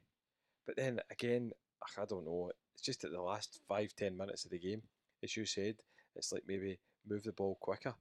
But 0.65 0.75
then 0.75 0.99
again, 1.11 1.51
I 1.97 2.05
don't 2.05 2.25
know. 2.25 2.51
It's 2.73 2.83
just 2.83 3.03
at 3.03 3.11
the 3.11 3.21
last 3.21 3.59
five 3.67 3.93
ten 3.95 4.17
minutes 4.17 4.45
of 4.45 4.51
the 4.51 4.59
game, 4.59 4.81
as 5.23 5.37
you 5.37 5.45
said, 5.45 5.75
it's 6.15 6.31
like 6.31 6.43
maybe 6.47 6.79
move 7.07 7.23
the 7.23 7.31
ball 7.31 7.57
quicker. 7.61 7.95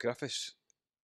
Griffiths, 0.00 0.54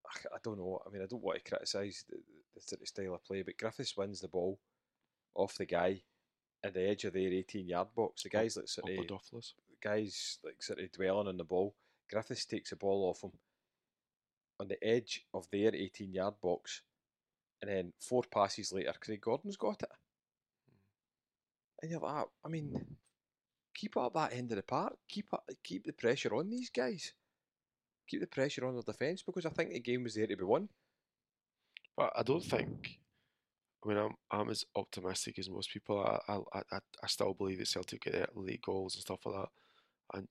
I 0.07 0.39
don't 0.43 0.59
know. 0.59 0.81
I 0.87 0.91
mean, 0.91 1.03
I 1.03 1.07
don't 1.07 1.23
want 1.23 1.43
to 1.43 1.49
criticise 1.49 2.05
the, 2.09 2.17
the 2.55 2.77
of 2.81 2.89
style 2.89 3.15
of 3.15 3.25
play, 3.25 3.43
but 3.43 3.59
Griffiths 3.59 3.97
wins 3.97 4.21
the 4.21 4.29
ball 4.29 4.59
off 5.35 5.57
the 5.57 5.67
guy 5.67 6.03
at 6.63 6.75
the 6.75 6.89
edge 6.89 7.05
of 7.05 7.13
their 7.13 7.33
18 7.33 7.69
yard 7.69 7.89
box. 7.95 8.23
The 8.23 8.29
guy's 8.29 8.57
like 8.57 8.69
sort 8.69 8.91
of 8.91 8.97
Papadopoulos. 8.97 9.55
guys 9.83 10.39
like 10.45 10.63
sort 10.63 10.81
of 10.81 10.93
dwelling 10.93 11.29
on 11.29 11.37
the 11.37 11.45
ball. 11.45 11.75
Griffiths 12.11 12.47
takes 12.47 12.71
the 12.71 12.77
ball 12.77 13.09
off 13.09 13.23
him 13.23 13.33
on 14.59 14.69
the 14.69 14.83
edge 14.85 15.25
of 15.33 15.49
their 15.51 15.75
18 15.75 16.13
yard 16.13 16.35
box, 16.43 16.83
and 17.63 17.71
then 17.71 17.93
four 17.99 18.23
passes 18.31 18.73
later, 18.73 18.93
Craig 19.01 19.21
Gordon's 19.21 19.57
got 19.57 19.83
it. 19.83 19.91
And 21.83 21.91
you're 21.91 22.01
like, 22.01 22.13
"Ah, 22.13 22.25
I 22.45 22.49
mean, 22.49 22.97
keep 23.75 23.97
up 23.97 24.13
that 24.15 24.35
end 24.35 24.53
of 24.53 24.57
the 24.57 24.63
park. 24.63 24.97
Keep 25.09 25.33
up, 25.33 25.49
keep 25.65 25.85
the 25.87 25.93
pressure 25.93 26.35
on 26.35 26.51
these 26.51 26.71
guys. 26.71 27.15
Keep 28.07 28.21
the 28.21 28.27
pressure 28.27 28.67
on 28.67 28.77
the 28.77 28.83
defence 28.83 29.23
because 29.23 29.47
I 29.47 29.51
think 29.51 29.73
the 29.73 29.81
game 29.81 30.03
was 30.03 30.15
there 30.15 30.27
to 30.27 30.37
be 30.37 30.45
won. 30.45 30.69
But 31.97 32.13
I 32.17 32.23
don't 32.23 32.45
think. 32.45 32.99
I 33.83 33.89
mean, 33.89 33.97
I'm 33.97 34.15
I'm 34.31 34.51
as 34.51 34.67
optimistic 34.77 35.39
as 35.39 35.49
most 35.49 35.73
people. 35.73 36.05
I 36.05 36.33
I 36.33 36.63
I, 36.71 36.79
I 37.03 37.07
still 37.07 37.33
believe 37.33 37.59
that 37.59 37.69
Celtic 37.69 38.03
get 38.03 38.13
their 38.13 38.29
late 38.35 38.63
goals 38.63 38.95
and 38.95 39.03
stuff 39.03 39.25
like 39.25 39.37
that, 39.37 39.49
and 40.19 40.29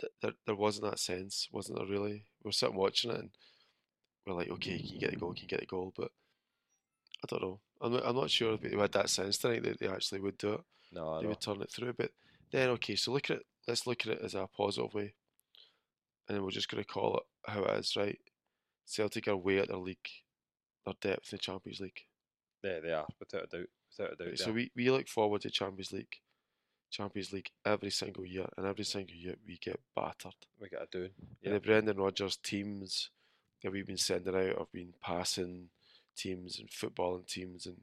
th- 0.00 0.12
there 0.20 0.32
there 0.46 0.54
wasn't 0.54 0.90
that 0.90 0.98
sense, 0.98 1.48
wasn't 1.52 1.78
there? 1.78 1.86
Really, 1.86 2.24
we 2.42 2.48
were 2.48 2.52
sitting 2.52 2.76
watching 2.76 3.10
it, 3.10 3.20
and 3.20 3.30
we're 4.26 4.34
like, 4.34 4.50
okay, 4.50 4.78
can 4.78 4.86
you 4.86 5.00
get 5.00 5.10
the 5.10 5.16
goal? 5.16 5.32
Can 5.32 5.42
you 5.42 5.48
get 5.48 5.60
the 5.60 5.66
goal? 5.66 5.92
But 5.96 6.10
I 7.22 7.26
don't 7.28 7.42
know. 7.42 7.60
I'm 7.80 7.92
not, 7.92 8.06
I'm 8.06 8.16
not 8.16 8.30
sure 8.30 8.54
if 8.54 8.60
they 8.60 8.76
had 8.76 8.92
that 8.92 9.10
sense 9.10 9.38
tonight 9.38 9.62
that 9.64 9.80
they 9.80 9.88
actually 9.88 10.20
would 10.20 10.38
do 10.38 10.54
it. 10.54 10.60
No, 10.92 11.14
I 11.14 11.16
they 11.18 11.22
no. 11.24 11.28
would 11.30 11.40
turn 11.40 11.62
it 11.62 11.70
through. 11.70 11.92
But 11.94 12.10
then, 12.50 12.68
okay, 12.70 12.94
so 12.96 13.12
look 13.12 13.30
at 13.30 13.38
it. 13.38 13.46
Let's 13.66 13.86
look 13.86 14.06
at 14.06 14.12
it 14.12 14.20
as 14.22 14.34
a 14.34 14.48
positive 14.56 14.92
way, 14.94 15.14
and 16.28 16.36
then 16.36 16.44
we're 16.44 16.50
just 16.50 16.68
going 16.68 16.82
to 16.82 16.88
call 16.88 17.16
it 17.16 17.50
how 17.50 17.64
it 17.64 17.78
is, 17.78 17.96
right? 17.96 18.18
Celtic 18.84 19.28
are 19.28 19.36
way 19.36 19.58
at 19.58 19.68
their 19.68 19.76
league, 19.76 20.08
their 20.84 20.94
depth 21.00 21.32
in 21.32 21.36
the 21.36 21.38
Champions 21.38 21.80
League. 21.80 22.00
Yeah, 22.62 22.80
they 22.80 22.92
are 22.92 23.06
without 23.18 23.44
a 23.44 23.56
doubt. 23.56 23.68
Without 23.98 24.12
a 24.20 24.24
doubt. 24.24 24.38
So 24.38 24.52
we, 24.52 24.70
we 24.74 24.90
look 24.90 25.08
forward 25.08 25.42
to 25.42 25.50
Champions 25.50 25.92
League, 25.92 26.20
Champions 26.92 27.32
League 27.32 27.50
every 27.64 27.90
single 27.90 28.24
year, 28.24 28.46
and 28.56 28.66
every 28.66 28.84
single 28.84 29.16
year 29.16 29.34
we 29.46 29.56
get 29.58 29.80
battered. 29.96 30.34
we 30.60 30.68
got 30.68 30.82
a 30.82 30.86
doing. 30.90 31.10
And 31.42 31.54
the 31.54 31.60
Brendan 31.60 31.96
Rodgers 31.96 32.36
teams 32.36 33.10
that 33.62 33.72
we've 33.72 33.86
been 33.86 33.96
sending 33.96 34.34
out 34.36 34.58
have 34.58 34.72
been 34.72 34.92
passing 35.02 35.70
teams 36.16 36.58
and 36.60 36.68
footballing 36.68 37.26
teams, 37.26 37.66
and 37.66 37.78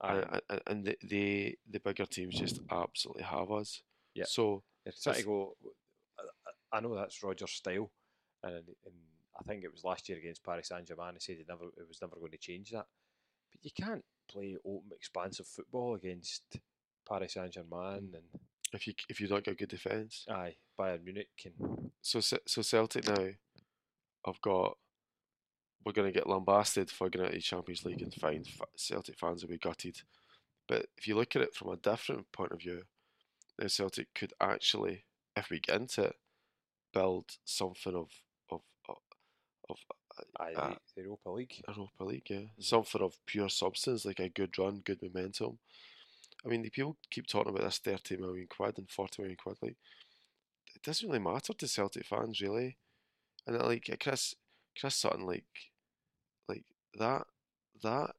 Aye. 0.00 0.40
and, 0.50 0.60
and, 0.66 0.84
the, 0.86 0.96
the 1.04 1.58
the 1.70 1.80
bigger 1.80 2.06
teams 2.06 2.34
just 2.38 2.60
absolutely 2.70 3.22
have 3.24 3.50
us. 3.52 3.82
Yeah. 4.14 4.24
So 4.26 4.62
They're 4.84 4.92
trying 5.00 5.14
to 5.14 5.20
It's- 5.20 5.26
go. 5.26 5.56
I- 6.18 6.78
I 6.78 6.80
know 6.80 6.94
that's 6.96 7.22
Rodgers' 7.22 7.52
style, 7.52 7.90
and, 8.42 8.54
and 8.84 8.94
I 9.38 9.42
think 9.44 9.62
it 9.64 9.72
was 9.72 9.84
last 9.84 10.08
year 10.08 10.18
against 10.18 10.42
Paris 10.42 10.68
Saint 10.68 10.86
Germain. 10.88 11.14
He 11.14 11.20
said 11.20 11.36
he 11.36 11.44
never, 11.48 11.66
it 11.76 11.86
was 11.88 11.98
never 12.02 12.16
going 12.16 12.32
to 12.32 12.38
change 12.38 12.70
that. 12.72 12.86
But 13.52 13.60
you 13.64 13.70
can't 13.70 14.04
play 14.28 14.56
open, 14.64 14.90
expansive 14.92 15.46
football 15.46 15.94
against 15.94 16.42
Paris 17.08 17.34
Saint 17.34 17.52
Germain 17.52 18.10
mm. 18.12 18.14
and 18.14 18.24
if 18.72 18.86
you 18.86 18.94
if 19.08 19.20
you 19.20 19.28
don't 19.28 19.44
get 19.44 19.58
good 19.58 19.68
defence, 19.68 20.24
aye 20.28 20.56
Bayern 20.78 21.04
Munich 21.04 21.28
and 21.46 21.90
so 22.02 22.20
so 22.20 22.62
Celtic 22.62 23.08
now, 23.08 23.28
I've 24.26 24.40
got. 24.40 24.76
We're 25.84 25.92
going 25.92 26.12
to 26.12 26.18
get 26.18 26.28
lambasted 26.28 26.90
for 26.90 27.08
going 27.08 27.26
out 27.26 27.28
of 27.30 27.36
the 27.36 27.40
Champions 27.40 27.84
League 27.84 28.02
and 28.02 28.12
find 28.12 28.44
F- 28.44 28.66
Celtic 28.76 29.16
fans 29.20 29.42
will 29.42 29.50
be 29.50 29.56
gutted. 29.58 30.02
But 30.66 30.86
if 30.98 31.06
you 31.06 31.14
look 31.14 31.36
at 31.36 31.42
it 31.42 31.54
from 31.54 31.70
a 31.70 31.76
different 31.76 32.32
point 32.32 32.50
of 32.50 32.58
view, 32.58 32.82
then 33.56 33.68
Celtic 33.68 34.12
could 34.12 34.32
actually, 34.40 35.04
if 35.36 35.48
we 35.48 35.60
get 35.60 35.80
into 35.80 36.02
it, 36.06 36.16
build 36.92 37.26
something 37.44 37.94
of 37.94 38.10
of 38.50 38.62
uh, 38.88 38.94
of, 39.70 39.76
of 40.18 40.24
aye 40.40 40.54
Ah. 40.56 40.68
the- 40.70 40.80
the 40.96 41.02
Europa 41.02 41.30
League. 41.30 41.62
Europa 41.68 42.04
League, 42.04 42.30
yeah, 42.30 42.36
mm. 42.38 42.48
something 42.58 43.00
of 43.02 43.24
pure 43.24 43.48
substance, 43.48 44.04
like 44.04 44.18
a 44.18 44.28
good 44.28 44.58
run, 44.58 44.80
good 44.80 45.00
momentum. 45.00 45.58
I 46.46 46.50
mean, 46.50 46.62
the 46.62 46.70
people 46.70 46.96
keep 47.10 47.26
talking 47.26 47.50
about 47.50 47.64
this 47.64 47.78
thirty 47.78 48.16
million 48.16 48.46
quid 48.48 48.78
and 48.78 48.90
forty 48.90 49.22
million 49.22 49.36
quid. 49.36 49.58
Like, 49.62 49.76
it 50.74 50.82
doesn't 50.82 51.08
really 51.08 51.18
matter 51.20 51.52
to 51.54 51.68
Celtic 51.68 52.06
fans, 52.06 52.40
really. 52.40 52.76
And 53.46 53.58
like 53.58 53.88
Chris, 54.00 54.34
Chris 54.78 54.96
Sutton, 54.96 55.26
like, 55.26 55.44
like 56.48 56.64
that, 56.98 57.26
that 57.82 58.14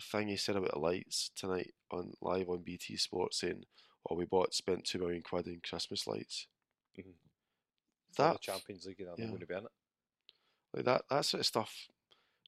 thing 0.00 0.28
he 0.28 0.36
said 0.36 0.56
about 0.56 0.72
the 0.72 0.78
lights 0.78 1.30
tonight 1.36 1.74
on 1.90 2.12
live 2.20 2.48
on 2.48 2.62
BT 2.62 2.96
Sports, 2.96 3.40
saying, 3.40 3.64
"Oh, 4.08 4.14
we 4.16 4.24
bought 4.24 4.54
spent 4.54 4.84
two 4.84 4.98
million 4.98 5.22
quid 5.22 5.46
in 5.48 5.60
Christmas 5.68 6.06
lights." 6.06 6.46
Mhm. 6.98 7.14
The 8.16 8.22
That 8.22 8.40
Champions 8.40 8.86
League 8.86 9.00
and 9.00 9.10
I'm 9.10 9.16
yeah. 9.18 9.26
going 9.28 9.40
to 9.40 9.46
be 9.46 9.54
in 9.54 9.64
it. 9.64 9.72
like 10.72 10.84
that 10.84 11.02
that 11.10 11.24
sort 11.24 11.40
of 11.40 11.46
stuff 11.46 11.88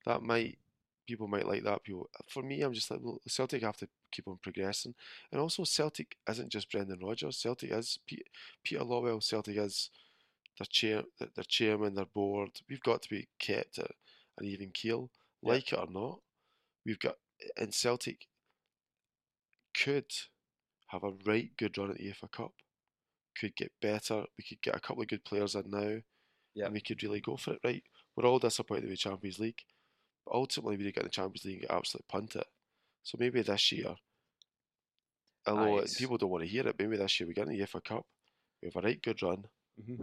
that 0.04 0.22
might 0.22 0.58
people 1.06 1.28
might 1.28 1.46
like 1.46 1.62
that 1.64 1.84
people 1.84 2.10
for 2.28 2.42
me 2.42 2.62
i'm 2.62 2.72
just 2.72 2.90
like 2.90 3.00
well, 3.02 3.20
celtic 3.28 3.62
have 3.62 3.76
to 3.76 3.88
keep 4.16 4.28
on 4.28 4.38
progressing. 4.42 4.94
And 5.30 5.40
also 5.40 5.64
celtic 5.64 6.16
isn't 6.28 6.50
just 6.50 6.70
brendan 6.70 7.00
rodgers. 7.02 7.36
Celtic 7.38 7.70
is 7.70 7.98
Pe- 8.08 8.16
peter 8.64 8.82
lawwell 8.84 9.22
celtic 9.22 9.56
is 9.56 9.90
their 10.58 10.66
chair 10.70 11.02
their 11.18 11.44
chairman 11.46 11.94
their 11.94 12.06
board. 12.06 12.50
We've 12.68 12.80
got 12.82 13.02
to 13.02 13.10
be 13.10 13.28
kept 13.38 13.78
at 13.78 13.90
an 14.38 14.46
even 14.46 14.70
keel 14.70 15.10
Yeah. 15.42 15.52
like 15.52 15.72
it 15.72 15.78
or 15.78 15.86
not. 15.90 16.20
We've 16.84 16.98
got 16.98 17.16
and 17.56 17.72
celtic 17.74 18.26
could 19.74 20.10
have 20.88 21.04
a 21.04 21.12
right 21.26 21.50
good 21.56 21.76
run 21.76 21.90
at 21.90 21.98
the 21.98 22.12
FA 22.12 22.28
Cup. 22.28 22.52
Could 23.38 23.54
get 23.56 23.72
better. 23.82 24.24
We 24.38 24.44
could 24.48 24.62
get 24.62 24.76
a 24.76 24.80
couple 24.80 25.02
of 25.02 25.08
good 25.08 25.24
players 25.24 25.54
in 25.54 25.68
now 25.70 26.00
Yeah. 26.54 26.66
and 26.66 26.74
we 26.74 26.80
could 26.80 27.02
really 27.02 27.20
go 27.20 27.36
for 27.36 27.52
it 27.54 27.60
right? 27.64 27.82
We're 28.14 28.24
all 28.24 28.38
disappointed 28.38 28.88
with 28.88 28.98
Champions 28.98 29.38
League, 29.38 29.62
but 30.24 30.34
ultimately 30.34 30.78
we 30.78 30.84
did 30.84 30.94
get 30.94 31.02
in 31.02 31.06
the 31.08 31.10
Champions 31.10 31.44
League 31.44 31.58
and 31.58 31.68
get 31.68 31.70
absolutely 31.76 32.06
punted. 32.08 32.44
So 33.02 33.18
maybe 33.20 33.42
this 33.42 33.72
year, 33.72 33.94
although 35.46 35.84
people 35.98 36.18
don't 36.18 36.30
want 36.30 36.44
to 36.44 36.48
hear 36.50 36.66
it, 36.66 36.76
maybe 36.78 36.96
this 36.96 37.18
year 37.20 37.26
we 37.26 37.34
get 37.34 37.46
in 37.48 37.56
the 37.58 37.66
FA 37.66 37.80
Cup, 37.80 38.04
we 38.62 38.68
have 38.68 38.76
a 38.76 38.86
right 38.86 39.00
good 39.02 39.22
run, 39.22 39.44
Mm-hmm. 39.80 40.02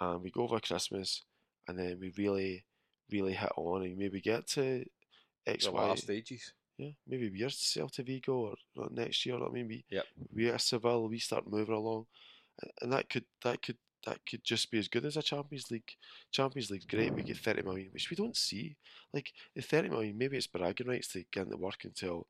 and 0.00 0.22
we 0.22 0.30
go 0.32 0.42
over 0.42 0.58
Christmas, 0.58 1.22
and 1.68 1.78
then 1.78 1.98
we 2.00 2.12
really, 2.18 2.64
really 3.10 3.34
hit 3.34 3.52
on, 3.56 3.82
and 3.84 3.96
maybe 3.96 4.20
get 4.20 4.46
to 4.48 4.84
X, 5.46 5.66
The 5.66 5.70
Y, 5.72 5.94
stages. 5.94 6.52
yeah, 6.76 6.90
maybe 7.06 7.30
we're 7.30 7.46
Celta 7.48 8.04
Vigo 8.04 8.32
or, 8.34 8.54
or 8.76 8.88
next 8.90 9.24
year, 9.24 9.36
or 9.36 9.50
maybe 9.52 9.84
Yep. 9.90 10.04
we're 10.34 10.58
Seville, 10.58 11.08
we 11.08 11.18
start 11.20 11.46
moving 11.46 11.74
along, 11.76 12.06
and- 12.60 12.72
and 12.82 12.92
that 12.92 13.08
could 13.08 13.24
that 13.44 13.62
could 13.62 13.78
that 14.04 14.18
could 14.28 14.42
just 14.42 14.68
be 14.72 14.78
as 14.80 14.88
good 14.88 15.04
as 15.04 15.16
a 15.16 15.22
Champions 15.22 15.70
League. 15.70 15.96
Champions 16.32 16.68
League's 16.72 16.86
great. 16.86 17.14
We 17.14 17.22
get 17.22 17.36
thirty 17.36 17.62
million, 17.62 17.92
which 17.92 18.10
we 18.10 18.16
don't 18.16 18.36
see. 18.36 18.74
Like 19.14 19.32
the 19.54 19.62
thirty 19.62 19.88
million, 19.88 20.18
maybe 20.18 20.36
it's 20.36 20.48
bragging 20.48 20.88
rights 20.88 21.12
to 21.12 21.22
get 21.30 21.44
into 21.44 21.56
work 21.56 21.84
until. 21.84 22.26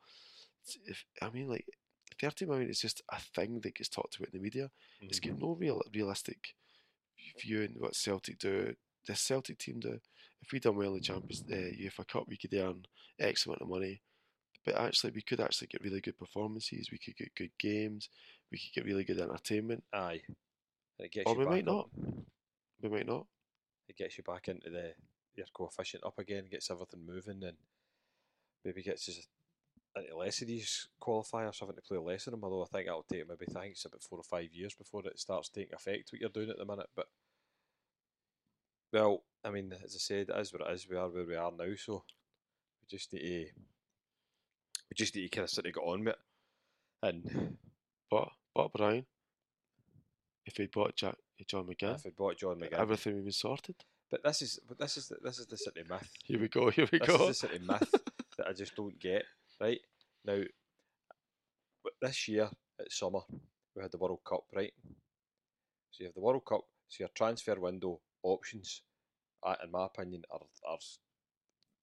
If 0.85 1.07
I 1.23 1.31
mean, 1.31 1.49
like 1.49 1.65
thirty 2.21 2.45
million 2.47 2.69
is 2.71 2.81
just 2.81 3.03
a 3.11 3.21
thing 3.21 3.61
that 3.61 3.75
gets 3.75 3.89
talked 3.89 4.17
about 4.17 4.29
in 4.33 4.39
the 4.39 4.43
media. 4.43 4.71
It's 5.01 5.21
Mhm. 5.21 5.29
got 5.31 5.39
no 5.41 5.53
real 5.55 5.83
realistic 5.95 6.55
view 7.41 7.63
in 7.63 7.73
what 7.75 7.95
Celtic 7.97 8.39
do. 8.39 8.77
The 9.07 9.15
Celtic 9.17 9.59
team 9.59 9.81
do. 9.81 10.01
If 10.41 10.53
we 10.53 10.59
done 10.61 10.77
well 10.77 10.93
in 10.95 10.99
the 10.99 11.05
Champions 11.05 11.43
uh, 11.43 11.55
UEFA 11.55 12.07
Cup, 12.09 12.29
we 12.29 12.37
could 12.37 12.55
earn 12.55 12.85
X 13.19 13.47
amount 13.47 13.63
of 13.63 13.69
money. 13.69 14.01
But 14.65 14.77
actually, 14.77 15.13
we 15.13 15.23
could 15.23 15.41
actually 15.41 15.69
get 15.69 15.83
really 15.83 16.01
good 16.01 16.19
performances. 16.19 16.91
We 16.93 16.99
could 16.99 17.17
get 17.17 17.35
good 17.35 17.57
games. 17.59 18.09
We 18.51 18.59
could 18.59 18.73
get 18.75 18.85
really 18.85 19.05
good 19.05 19.19
entertainment. 19.19 19.85
Aye. 19.93 20.23
Or 21.27 21.35
we 21.35 21.45
might 21.45 21.67
up- 21.67 21.91
We 22.81 22.89
might 22.89 23.07
not. 23.07 23.27
It 23.89 23.97
gets 23.97 24.19
you 24.19 24.25
back 24.25 24.49
into 24.49 24.71
the 24.71 24.95
your 25.35 25.47
coefficient 25.55 26.05
up 26.05 26.19
again, 26.19 26.47
gets 26.51 26.71
everything 26.71 27.05
moving, 27.07 27.43
and 27.43 27.57
maybe 28.65 28.83
gets 28.83 29.09
us 29.09 29.27
into 29.97 30.17
less 30.17 30.41
of 30.43 30.49
these 30.49 30.89
qualifiers, 31.03 31.61
having 31.61 31.75
to 31.77 31.83
play 31.83 31.99
less 31.99 32.27
of 32.27 32.33
them. 32.33 32.45
Although 32.45 32.63
I 32.63 32.67
think 32.67 32.87
that'll 32.87 33.03
take 33.05 33.29
maybe 33.29 33.47
I 33.51 33.61
think 33.61 33.73
it's 33.73 33.85
about 33.85 34.03
four 34.03 34.19
or 34.19 34.23
five 34.25 34.49
years 34.53 34.75
before 34.75 35.03
it 35.07 35.19
starts 35.19 35.49
taking 35.49 35.75
effect. 35.75 36.11
What 36.13 36.21
you're 36.21 36.31
doing 36.31 36.51
at 36.51 36.59
the 36.59 36.65
minute, 36.65 36.89
but 36.97 37.07
well, 38.93 39.23
I 39.45 39.51
mean, 39.51 39.73
as 39.85 39.95
I 39.95 39.99
said, 39.99 40.29
it 40.29 40.39
is 40.41 40.53
what 40.53 40.63
it 40.69 40.73
is. 40.75 40.89
We 40.89 40.97
are 40.97 41.09
where 41.09 41.25
we 41.25 41.35
are 41.37 41.51
now, 41.51 41.75
so 41.77 42.05
we 42.81 42.87
just 42.97 43.13
need 43.13 43.21
to 43.21 43.47
we 44.91 44.95
just 44.95 45.15
need 45.15 45.23
to 45.23 45.29
kind 45.29 45.45
of 45.45 45.51
sit 45.51 45.65
and 45.65 45.75
get 45.75 45.81
on 45.83 46.05
with 46.05 46.15
it. 46.15 46.19
And 47.03 47.57
But 48.11 48.29
but 48.55 48.73
Brian, 48.75 49.07
if 50.47 50.57
he 50.57 50.67
bought 50.67 50.97
Jack, 50.97 51.17
John 51.47 51.67
McGinn. 51.67 51.97
If 51.97 52.05
we 52.05 52.11
bought 52.11 52.37
John 52.39 52.57
McGinn, 52.61 52.75
Everything 52.79 53.15
would 53.17 53.25
be 53.25 53.33
sorted. 53.33 53.77
but 54.11 54.23
this 54.23 54.43
is 54.43 54.61
but 54.69 54.79
this 54.79 54.97
is 54.97 55.09
the, 55.09 55.17
this 55.23 55.39
is 55.39 55.47
the 55.47 55.57
City 55.57 55.83
myth. 55.89 56.09
Here 56.25 56.39
we 56.41 56.49
go. 56.49 56.71
Here 56.71 56.87
we 56.93 56.99
This 56.99 57.09
go. 57.09 57.29
is 57.29 57.41
the 57.41 57.49
City 57.49 57.59
myth 57.67 57.95
that 58.39 58.47
I 58.49 58.53
just 58.53 58.77
don't 58.77 58.99
get. 59.01 59.25
Right 59.63 59.81
now, 60.25 60.43
this 62.01 62.27
year 62.27 62.51
at 62.81 62.91
summer 62.91 63.21
we 63.77 63.83
had 63.83 63.93
the 63.93 63.99
World 63.99 64.19
Cup, 64.29 64.43
right? 64.53 64.73
So 65.93 66.03
you 66.03 66.07
have 66.07 66.15
the 66.15 66.21
World 66.21 66.45
Cup. 66.45 66.63
So 66.89 67.03
your 67.03 67.11
transfer 67.15 67.55
window 67.61 68.01
options, 68.25 68.83
in 69.63 69.71
my 69.71 69.87
opinion, 69.87 70.25
are 70.33 70.41
are 70.69 70.79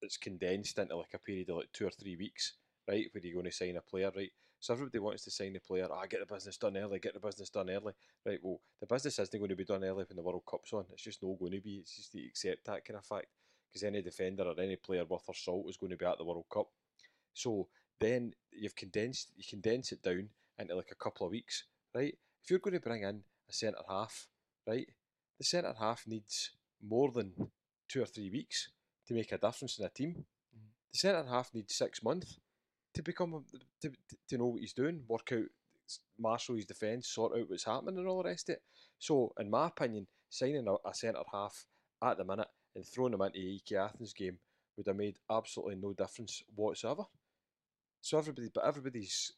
it's 0.01 0.17
condensed 0.17 0.77
into 0.77 0.97
like 0.97 1.13
a 1.13 1.19
period 1.19 1.49
of 1.49 1.57
like 1.57 1.71
two 1.71 1.87
or 1.87 1.91
three 1.91 2.17
weeks, 2.17 2.55
right? 2.85 3.07
Where 3.13 3.23
you're 3.23 3.35
going 3.35 3.45
to 3.45 3.51
sign 3.51 3.77
a 3.77 3.81
player, 3.81 4.11
right? 4.13 4.31
So 4.59 4.73
everybody 4.73 4.99
wants 4.99 5.23
to 5.23 5.31
sign 5.31 5.53
the 5.53 5.59
player. 5.59 5.87
Ah, 5.89 6.05
get 6.05 6.19
the 6.19 6.33
business 6.33 6.57
done 6.57 6.75
early. 6.75 6.99
Get 6.99 7.13
the 7.13 7.21
business 7.21 7.49
done 7.49 7.69
early. 7.69 7.93
Right. 8.25 8.39
Well, 8.43 8.59
the 8.81 8.87
business 8.87 9.19
isn't 9.19 9.39
going 9.39 9.49
to 9.49 9.55
be 9.55 9.63
done 9.63 9.85
early 9.85 10.03
when 10.03 10.17
the 10.17 10.21
World 10.21 10.43
Cup's 10.49 10.73
on. 10.73 10.85
It's 10.91 11.03
just 11.03 11.23
not 11.23 11.39
going 11.39 11.53
to 11.53 11.61
be. 11.61 11.77
It's 11.77 11.95
just 11.95 12.13
you 12.13 12.27
accept 12.27 12.65
that 12.65 12.83
kind 12.83 12.97
of 12.97 13.05
fact 13.05 13.27
because 13.71 13.83
any 13.83 14.01
defender 14.01 14.43
or 14.43 14.59
any 14.59 14.75
player 14.75 15.05
worth 15.05 15.25
their 15.27 15.33
salt 15.33 15.69
is 15.69 15.77
going 15.77 15.91
to 15.91 15.97
be 15.97 16.05
at 16.05 16.17
the 16.17 16.25
World 16.25 16.45
Cup. 16.51 16.67
So 17.39 17.67
then 18.01 18.33
you've 18.51 18.75
condensed 18.75 19.31
you 19.37 19.43
condense 19.49 19.93
it 19.93 20.03
down 20.03 20.29
into 20.57 20.75
like 20.75 20.91
a 20.91 21.03
couple 21.03 21.25
of 21.25 21.31
weeks, 21.31 21.63
right? 21.95 22.13
If 22.43 22.49
you're 22.49 22.59
going 22.59 22.73
to 22.73 22.81
bring 22.81 23.03
in 23.03 23.21
a 23.49 23.53
centre 23.53 23.79
half, 23.87 24.27
right, 24.67 24.87
the 25.37 25.45
centre 25.45 25.73
half 25.79 26.03
needs 26.05 26.51
more 26.85 27.11
than 27.11 27.31
two 27.87 28.01
or 28.01 28.05
three 28.05 28.29
weeks 28.29 28.69
to 29.07 29.13
make 29.13 29.31
a 29.31 29.37
difference 29.37 29.79
in 29.79 29.85
a 29.85 29.89
team. 29.89 30.11
Mm-hmm. 30.11 30.67
The 30.91 30.97
centre 30.97 31.29
half 31.29 31.53
needs 31.53 31.75
six 31.75 32.03
months 32.03 32.39
to 32.93 33.01
become 33.01 33.33
a, 33.33 33.57
to, 33.81 33.93
to 34.27 34.37
know 34.37 34.47
what 34.47 34.61
he's 34.61 34.73
doing, 34.73 35.03
work 35.07 35.31
out, 35.31 35.49
marshal 36.19 36.55
his 36.55 36.65
defence, 36.65 37.07
sort 37.07 37.37
out 37.37 37.49
what's 37.49 37.63
happening, 37.63 37.97
and 37.97 38.07
all 38.07 38.21
the 38.21 38.29
rest 38.29 38.49
of 38.49 38.55
it. 38.55 38.63
So, 38.97 39.31
in 39.39 39.49
my 39.49 39.67
opinion, 39.67 40.07
signing 40.29 40.67
a, 40.67 40.73
a 40.87 40.93
centre 40.93 41.21
half 41.31 41.65
at 42.03 42.17
the 42.17 42.25
minute 42.25 42.49
and 42.75 42.85
throwing 42.85 43.13
him 43.13 43.21
into 43.21 43.39
the 43.39 43.61
AEK 43.61 43.77
Athens 43.77 44.13
game 44.13 44.39
would 44.75 44.87
have 44.87 44.95
made 44.95 45.15
absolutely 45.31 45.75
no 45.75 45.93
difference 45.93 46.43
whatsoever. 46.55 47.03
So 48.01 48.17
everybody, 48.17 48.49
but 48.53 48.65
everybody's 48.65 49.33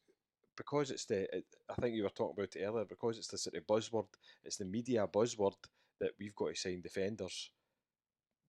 because 0.55 0.91
it's 0.91 1.05
the. 1.05 1.23
It, 1.35 1.45
I 1.69 1.73
think 1.75 1.95
you 1.95 2.03
were 2.03 2.09
talking 2.09 2.35
about 2.37 2.55
it 2.55 2.63
earlier. 2.63 2.85
Because 2.85 3.17
it's 3.17 3.27
the 3.27 3.37
sort 3.37 3.55
of 3.55 3.67
buzzword, 3.67 4.07
it's 4.43 4.57
the 4.57 4.65
media 4.65 5.07
buzzword 5.07 5.55
that 5.99 6.11
we've 6.19 6.35
got 6.35 6.49
to 6.49 6.55
sign 6.55 6.81
defenders. 6.81 7.49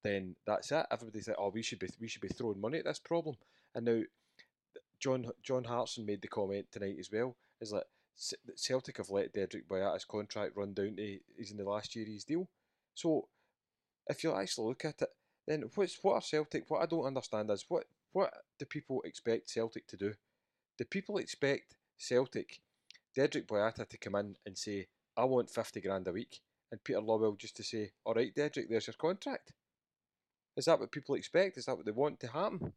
Then 0.03 0.37
that's 0.47 0.73
it. 0.73 0.87
Everybody's 0.91 1.29
like, 1.29 1.37
oh, 1.39 1.51
we 1.51 1.63
should 1.63 1.79
be 1.79 1.89
we 2.01 2.09
should 2.09 2.23
be 2.23 2.29
throwing 2.29 2.61
money 2.61 2.79
at 2.79 2.85
this 2.85 2.99
problem. 2.99 3.37
And 3.75 3.85
now, 3.85 4.03
John 4.99 5.27
John 5.43 5.65
Hartson 5.65 6.05
made 6.05 6.23
the 6.23 6.29
comment 6.29 6.67
tonight 6.71 6.97
as 6.99 7.11
well. 7.11 7.37
Is 7.61 7.73
like 7.73 7.85
Celtic 8.57 8.99
have 8.99 9.11
let 9.11 9.35
Dedryck 9.35 9.67
Boyata's 9.69 10.05
contract 10.05 10.57
run 10.57 10.75
down 10.75 10.97
to 10.97 11.19
he's 11.37 11.51
in 11.51 11.57
the 11.57 11.65
last 11.65 11.95
year 11.95 12.05
of 12.05 12.13
his 12.13 12.25
deal. 12.25 12.49
So 12.95 13.29
if 14.07 14.23
you 14.23 14.35
actually 14.35 14.69
look 14.69 14.85
at 14.85 15.03
it, 15.03 15.11
then 15.47 15.65
what's 15.75 15.99
what 16.03 16.15
are 16.15 16.21
Celtic? 16.21 16.65
What 16.69 16.83
I 16.83 16.87
don't 16.87 17.07
understand 17.07 17.51
is 17.51 17.65
what 17.69 17.85
what 18.13 18.33
do 18.59 18.65
people 18.67 19.03
expect 19.03 19.51
Celtic 19.51 19.87
to 19.89 19.97
do? 19.97 20.15
Do 20.79 20.85
people 20.85 21.19
expect 21.19 21.77
Celtic, 21.99 22.61
Dedryck 23.17 23.47
Boyata 23.47 23.89
to 23.89 23.99
come 23.99 24.15
in 24.17 24.37
and 24.47 24.57
say, 24.57 24.89
"I 25.17 25.25
want 25.25 25.51
fifty 25.51 25.81
grand 25.81 26.09
a 26.09 26.13
week," 26.13 26.41
and 26.71 26.83
Peter 26.83 27.01
Lawwell 27.01 27.37
just 27.39 27.57
to 27.57 27.63
say, 27.63 27.93
"All 28.05 28.15
right, 28.15 28.35
Dedryck, 28.35 28.69
there's 28.69 28.87
your 28.87 28.95
contract." 28.95 29.53
Is 30.57 30.67
that 30.67 30.79
what 30.81 30.93
people 30.93 31.15
expect? 31.15 31.57
Is 31.57 31.67
that 31.67 31.77
what 31.77 31.87
they 31.87 31.93
want 31.93 32.21
to 32.21 32.29
happen? 32.29 32.73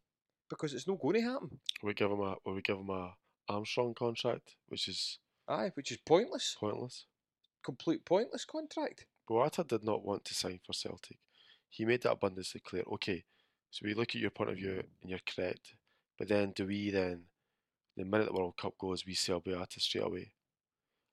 Because 0.48 0.72
it's 0.74 0.86
not 0.86 1.00
going 1.00 1.14
to 1.16 1.22
happen. 1.22 1.60
We 1.82 1.92
give 1.94 2.10
him 2.10 2.20
a. 2.20 2.36
We 2.46 2.62
give 2.62 2.78
him 2.78 2.90
a 2.90 3.14
Armstrong 3.48 3.94
contract, 3.94 4.56
which 4.68 4.88
is 4.88 5.18
Aye, 5.48 5.70
which 5.74 5.92
is 5.92 5.98
pointless, 5.98 6.56
pointless. 6.58 7.06
complete 7.62 8.04
pointless 8.04 8.44
contract. 8.44 9.06
Boyata 9.28 9.66
did 9.66 9.82
not 9.84 10.04
want 10.04 10.24
to 10.24 10.34
sign 10.34 10.60
for 10.64 10.72
Celtic. 10.72 11.18
He 11.68 11.84
made 11.84 12.02
that 12.02 12.12
abundantly 12.12 12.60
clear. 12.60 12.84
Okay, 12.94 13.24
so 13.70 13.82
we 13.84 13.94
look 13.94 14.10
at 14.10 14.20
your 14.20 14.30
point 14.30 14.50
of 14.50 14.56
view 14.56 14.82
and 15.02 15.10
you're 15.10 15.18
correct. 15.26 15.74
But 16.18 16.28
then 16.28 16.52
do 16.52 16.66
we 16.66 16.90
then, 16.90 17.24
the 17.96 18.04
minute 18.04 18.26
the 18.26 18.32
World 18.32 18.56
Cup 18.56 18.76
goes, 18.78 19.04
we 19.06 19.14
sell 19.14 19.40
Boyata 19.40 19.80
straight 19.80 20.04
away? 20.04 20.32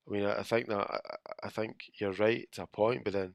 I 0.07 0.11
mean, 0.11 0.25
I, 0.25 0.39
I 0.39 0.43
think 0.43 0.67
that 0.67 0.77
I, 0.79 0.99
I- 1.43 1.49
think 1.49 1.91
you're 1.99 2.13
right 2.13 2.47
to 2.53 2.63
a 2.63 2.67
point, 2.67 3.03
but 3.03 3.13
then 3.13 3.33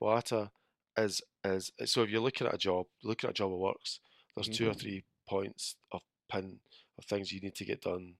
Boyata 0.00 0.50
is 0.96 1.20
is 1.44 1.72
so 1.86 2.02
if 2.02 2.10
you're 2.10 2.20
looking 2.20 2.46
at 2.46 2.54
a 2.54 2.58
job, 2.58 2.86
looking 3.02 3.28
at 3.28 3.32
a 3.32 3.34
job 3.34 3.50
that 3.50 3.56
works, 3.56 4.00
there's 4.34 4.48
two 4.48 4.68
or 4.68 4.72
Mhm. 4.72 4.80
three 4.80 5.04
points 5.28 5.76
of 5.92 6.02
pin 6.30 6.58
of 6.98 7.04
things 7.04 7.32
you 7.32 7.40
need 7.40 7.54
to 7.54 7.64
get 7.64 7.82
done. 7.82 8.14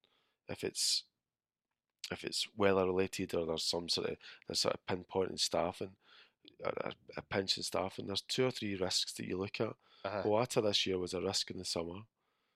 If 0.49 0.63
it's 0.65 1.05
if 2.11 2.25
it's 2.25 2.47
weather 2.57 2.87
related 2.87 3.35
or 3.35 3.47
there's 3.47 3.65
some 3.65 3.89
sort 3.89 4.11
of 4.11 4.17
there's 4.47 4.61
sort 4.61 4.75
of 4.75 4.87
pinpointing 4.87 5.39
staff 5.39 5.81
and 5.81 5.91
a, 6.65 6.93
a 7.17 7.23
pinch 7.23 7.57
in 7.57 7.63
staff, 7.63 7.99
and 7.99 8.09
there's 8.09 8.23
two 8.23 8.47
or 8.47 8.51
three 8.51 8.77
risks 8.77 9.13
that 9.15 9.27
you 9.27 9.37
look 9.39 9.61
at. 9.61 9.75
Uh-huh. 10.05 10.23
Boyata 10.23 10.63
this 10.63 10.87
year 10.87 10.99
was 10.99 11.15
a 11.15 11.21
risk 11.21 11.51
in 11.51 11.59
the 11.59 11.65
summer, 11.65 12.01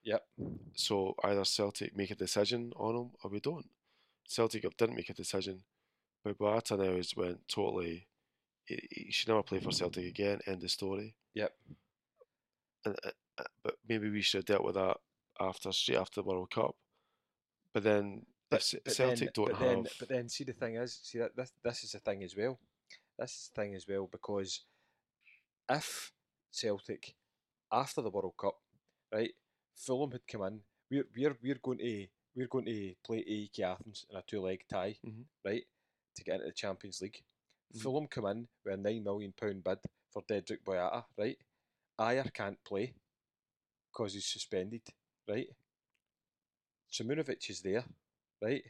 Yep. 0.04 0.26
so 0.74 1.14
either 1.24 1.44
Celtic 1.44 1.96
make 1.96 2.10
a 2.10 2.14
decision 2.14 2.72
on 2.76 2.94
him 2.94 3.10
or 3.22 3.30
we 3.30 3.40
don't. 3.40 3.68
Celtic 4.26 4.62
didn't 4.76 4.96
make 4.96 5.10
a 5.10 5.14
decision, 5.14 5.62
but 6.22 6.38
Boyata 6.38 6.78
now 6.78 6.96
has 6.96 7.14
went 7.16 7.46
totally. 7.48 8.06
He, 8.64 8.88
he 8.90 9.12
should 9.12 9.28
never 9.28 9.42
play 9.42 9.60
for 9.60 9.70
Celtic 9.72 10.06
again. 10.06 10.40
End 10.46 10.62
of 10.62 10.70
story. 10.70 11.14
Yep. 11.34 11.52
And, 12.86 12.96
uh, 13.04 13.10
uh, 13.38 13.44
but 13.62 13.76
maybe 13.88 14.08
we 14.10 14.22
should 14.22 14.38
have 14.38 14.44
dealt 14.46 14.64
with 14.64 14.76
that 14.76 14.96
after 15.40 15.72
straight 15.72 15.98
after 15.98 16.22
the 16.22 16.26
World 16.28 16.50
Cup. 16.50 16.74
But 17.72 17.82
then 17.82 18.24
if 18.50 18.62
Ce- 18.62 18.76
Celtic 18.86 19.32
don't 19.34 19.50
but 19.50 19.58
have, 19.58 19.68
Then, 19.68 19.86
but 19.98 20.08
then, 20.08 20.28
see 20.28 20.44
the 20.44 20.52
thing 20.52 20.76
is, 20.76 20.98
see 21.02 21.18
that 21.18 21.36
this 21.36 21.52
this 21.62 21.84
is 21.84 21.92
the 21.92 21.98
thing 21.98 22.22
as 22.22 22.34
well. 22.36 22.58
This 23.18 23.32
is 23.32 23.50
the 23.54 23.60
thing 23.60 23.74
as 23.74 23.86
well 23.88 24.08
because 24.10 24.60
if 25.68 26.12
Celtic 26.50 27.14
after 27.72 28.02
the 28.02 28.10
World 28.10 28.34
Cup, 28.40 28.56
right, 29.12 29.32
Fulham 29.76 30.12
had 30.12 30.26
come 30.26 30.42
in, 30.42 30.60
we're 30.90 31.06
we're 31.16 31.36
we're 31.42 31.60
going 31.62 31.78
to 31.78 32.06
we're 32.36 32.48
going 32.48 32.64
to 32.66 32.94
play 33.04 33.24
AEK 33.26 33.60
Athens 33.60 34.06
in 34.10 34.16
a 34.16 34.22
two 34.26 34.40
leg 34.40 34.64
tie, 34.68 34.96
Mhm. 35.04 35.24
right, 35.44 35.64
to 36.16 36.24
get 36.24 36.34
into 36.34 36.46
the 36.46 36.52
Champions 36.52 37.00
League. 37.00 37.22
Mhm. 37.74 37.80
Fulham 37.82 38.06
come 38.08 38.26
in 38.26 38.48
with 38.64 38.74
a 38.74 38.76
nine 38.76 39.02
million 39.04 39.32
pound 39.32 39.62
bid 39.64 39.78
for 40.10 40.22
Dedryck 40.22 40.62
Boyata, 40.64 41.04
right? 41.16 41.38
Ajer 41.98 42.32
can't 42.32 42.62
play 42.64 42.94
because 43.92 44.14
he's 44.14 44.26
suspended, 44.26 44.82
right? 45.28 45.48
Simunovic 46.92 47.50
is 47.50 47.60
there, 47.60 47.84
right? 48.40 48.64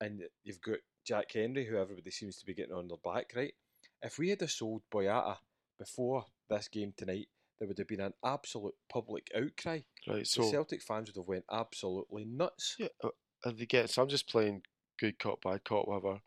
And 0.00 0.22
you've 0.42 0.60
got 0.60 0.78
Jack 1.04 1.32
Henry, 1.32 1.64
who 1.66 1.76
everybody 1.76 2.10
seems 2.10 2.36
to 2.38 2.46
be 2.46 2.54
getting 2.54 2.74
on 2.74 2.88
their 2.88 2.96
back, 2.98 3.32
right? 3.34 3.54
If 4.02 4.18
we 4.18 4.30
had 4.30 4.48
sold 4.48 4.82
Boyata 4.90 5.36
before 5.78 6.26
this 6.48 6.68
game 6.68 6.92
tonight, 6.96 7.28
there 7.60 7.68
would 7.68 7.78
have 7.78 7.86
been 7.86 8.00
an 8.00 8.14
absolute 8.24 8.74
public 8.90 9.30
outcry. 9.36 9.80
right, 10.08 10.20
the 10.20 10.24
so 10.24 10.50
Celtic 10.50 10.82
fans 10.82 11.08
would 11.08 11.20
have 11.20 11.28
went 11.28 11.44
absolutely 11.52 12.24
nuts. 12.24 12.76
Yeah, 12.78 12.88
uh, 13.04 13.10
and 13.44 13.58
they 13.58 13.66
get. 13.66 13.90
So 13.90 14.02
I'm 14.02 14.08
just 14.08 14.28
playing 14.28 14.62
good 14.98 15.18
cop, 15.18 15.42
bad 15.42 15.62
cop, 15.64 15.86
whatever. 15.86 16.20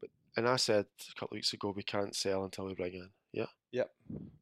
But 0.00 0.10
and 0.36 0.48
I 0.48 0.56
said 0.56 0.86
a 1.10 1.14
couple 1.20 1.34
of 1.34 1.38
weeks 1.38 1.52
ago 1.52 1.72
we 1.76 1.82
can't 1.82 2.16
sell 2.16 2.44
until 2.44 2.64
we 2.64 2.74
bring 2.74 2.94
in. 2.94 3.10
Yeah. 3.32 3.46
Yep. 3.72 3.90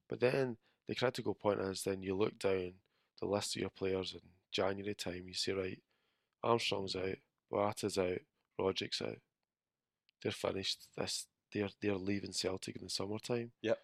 But 0.08 0.20
then 0.20 0.56
the 0.88 0.94
critical 0.94 1.34
point 1.34 1.60
is 1.60 1.82
then 1.82 2.02
you 2.02 2.16
look 2.16 2.38
down 2.38 2.74
the 3.20 3.26
list 3.26 3.56
of 3.56 3.60
your 3.60 3.70
players 3.70 4.12
in 4.14 4.20
January 4.52 4.94
time. 4.94 5.24
You 5.26 5.34
see 5.34 5.52
right, 5.52 5.80
Armstrong's 6.44 6.94
out, 6.94 7.18
Boyata's 7.52 7.98
out, 7.98 8.18
Roderick's 8.58 9.02
out. 9.02 9.18
They're 10.22 10.32
finished. 10.32 10.86
This 10.96 11.26
they're 11.52 11.70
they're 11.82 11.96
leaving 11.96 12.32
Celtic 12.32 12.76
in 12.76 12.84
the 12.84 12.90
summertime. 12.90 13.50
Yep. 13.62 13.78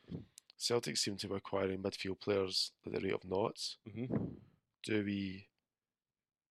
Celtic 0.59 0.97
seem 0.97 1.16
to 1.19 1.29
be 1.29 1.35
acquiring 1.37 1.83
midfield 1.83 2.21
players 2.21 2.73
at 2.87 2.92
the 2.92 3.01
rate 3.01 3.12
of 3.14 3.25
knots 3.25 3.77
Mm-hmm. 3.88 4.14
do 4.85 5.05
we 5.05 5.49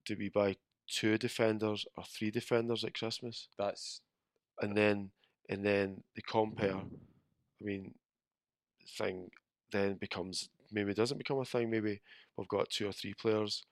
do 0.06 0.16
we 0.18 0.30
buy 0.30 0.56
two 0.88 1.18
defenders 1.18 1.86
or 1.98 2.04
three 2.04 2.30
defenders 2.32 2.84
at 2.84 2.94
Christmas? 2.94 3.48
That's 3.58 4.02
And 4.62 4.76
then 4.78 5.12
and 5.50 5.64
then 5.66 6.04
the 6.16 6.22
Compper 6.22 6.76
I 6.82 7.64
mean 7.64 7.94
thing 8.98 9.32
then 9.72 9.96
becomes 9.96 10.50
maybe 10.72 10.92
it 10.92 10.98
doesn't 10.98 11.18
become 11.18 11.40
a 11.40 11.46
thing, 11.46 11.70
maybe 11.70 12.02
we've 12.38 12.48
got 12.48 12.70
two 12.70 12.88
or 12.88 12.92
three 12.92 13.14
players 13.14 13.64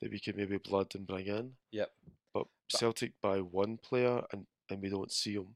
that 0.00 0.10
we 0.10 0.18
could 0.20 0.36
maybe 0.36 0.56
blood 0.58 0.94
and 0.94 1.06
bring 1.06 1.26
in. 1.26 1.52
Yep. 1.72 1.90
But 2.32 2.46
But- 2.70 2.78
Celtic 2.78 3.12
buy 3.20 3.38
one 3.40 3.76
player 3.78 4.22
and, 4.32 4.46
and 4.70 4.80
we 4.82 4.88
don't 4.88 5.12
see 5.12 5.34
him. 5.34 5.54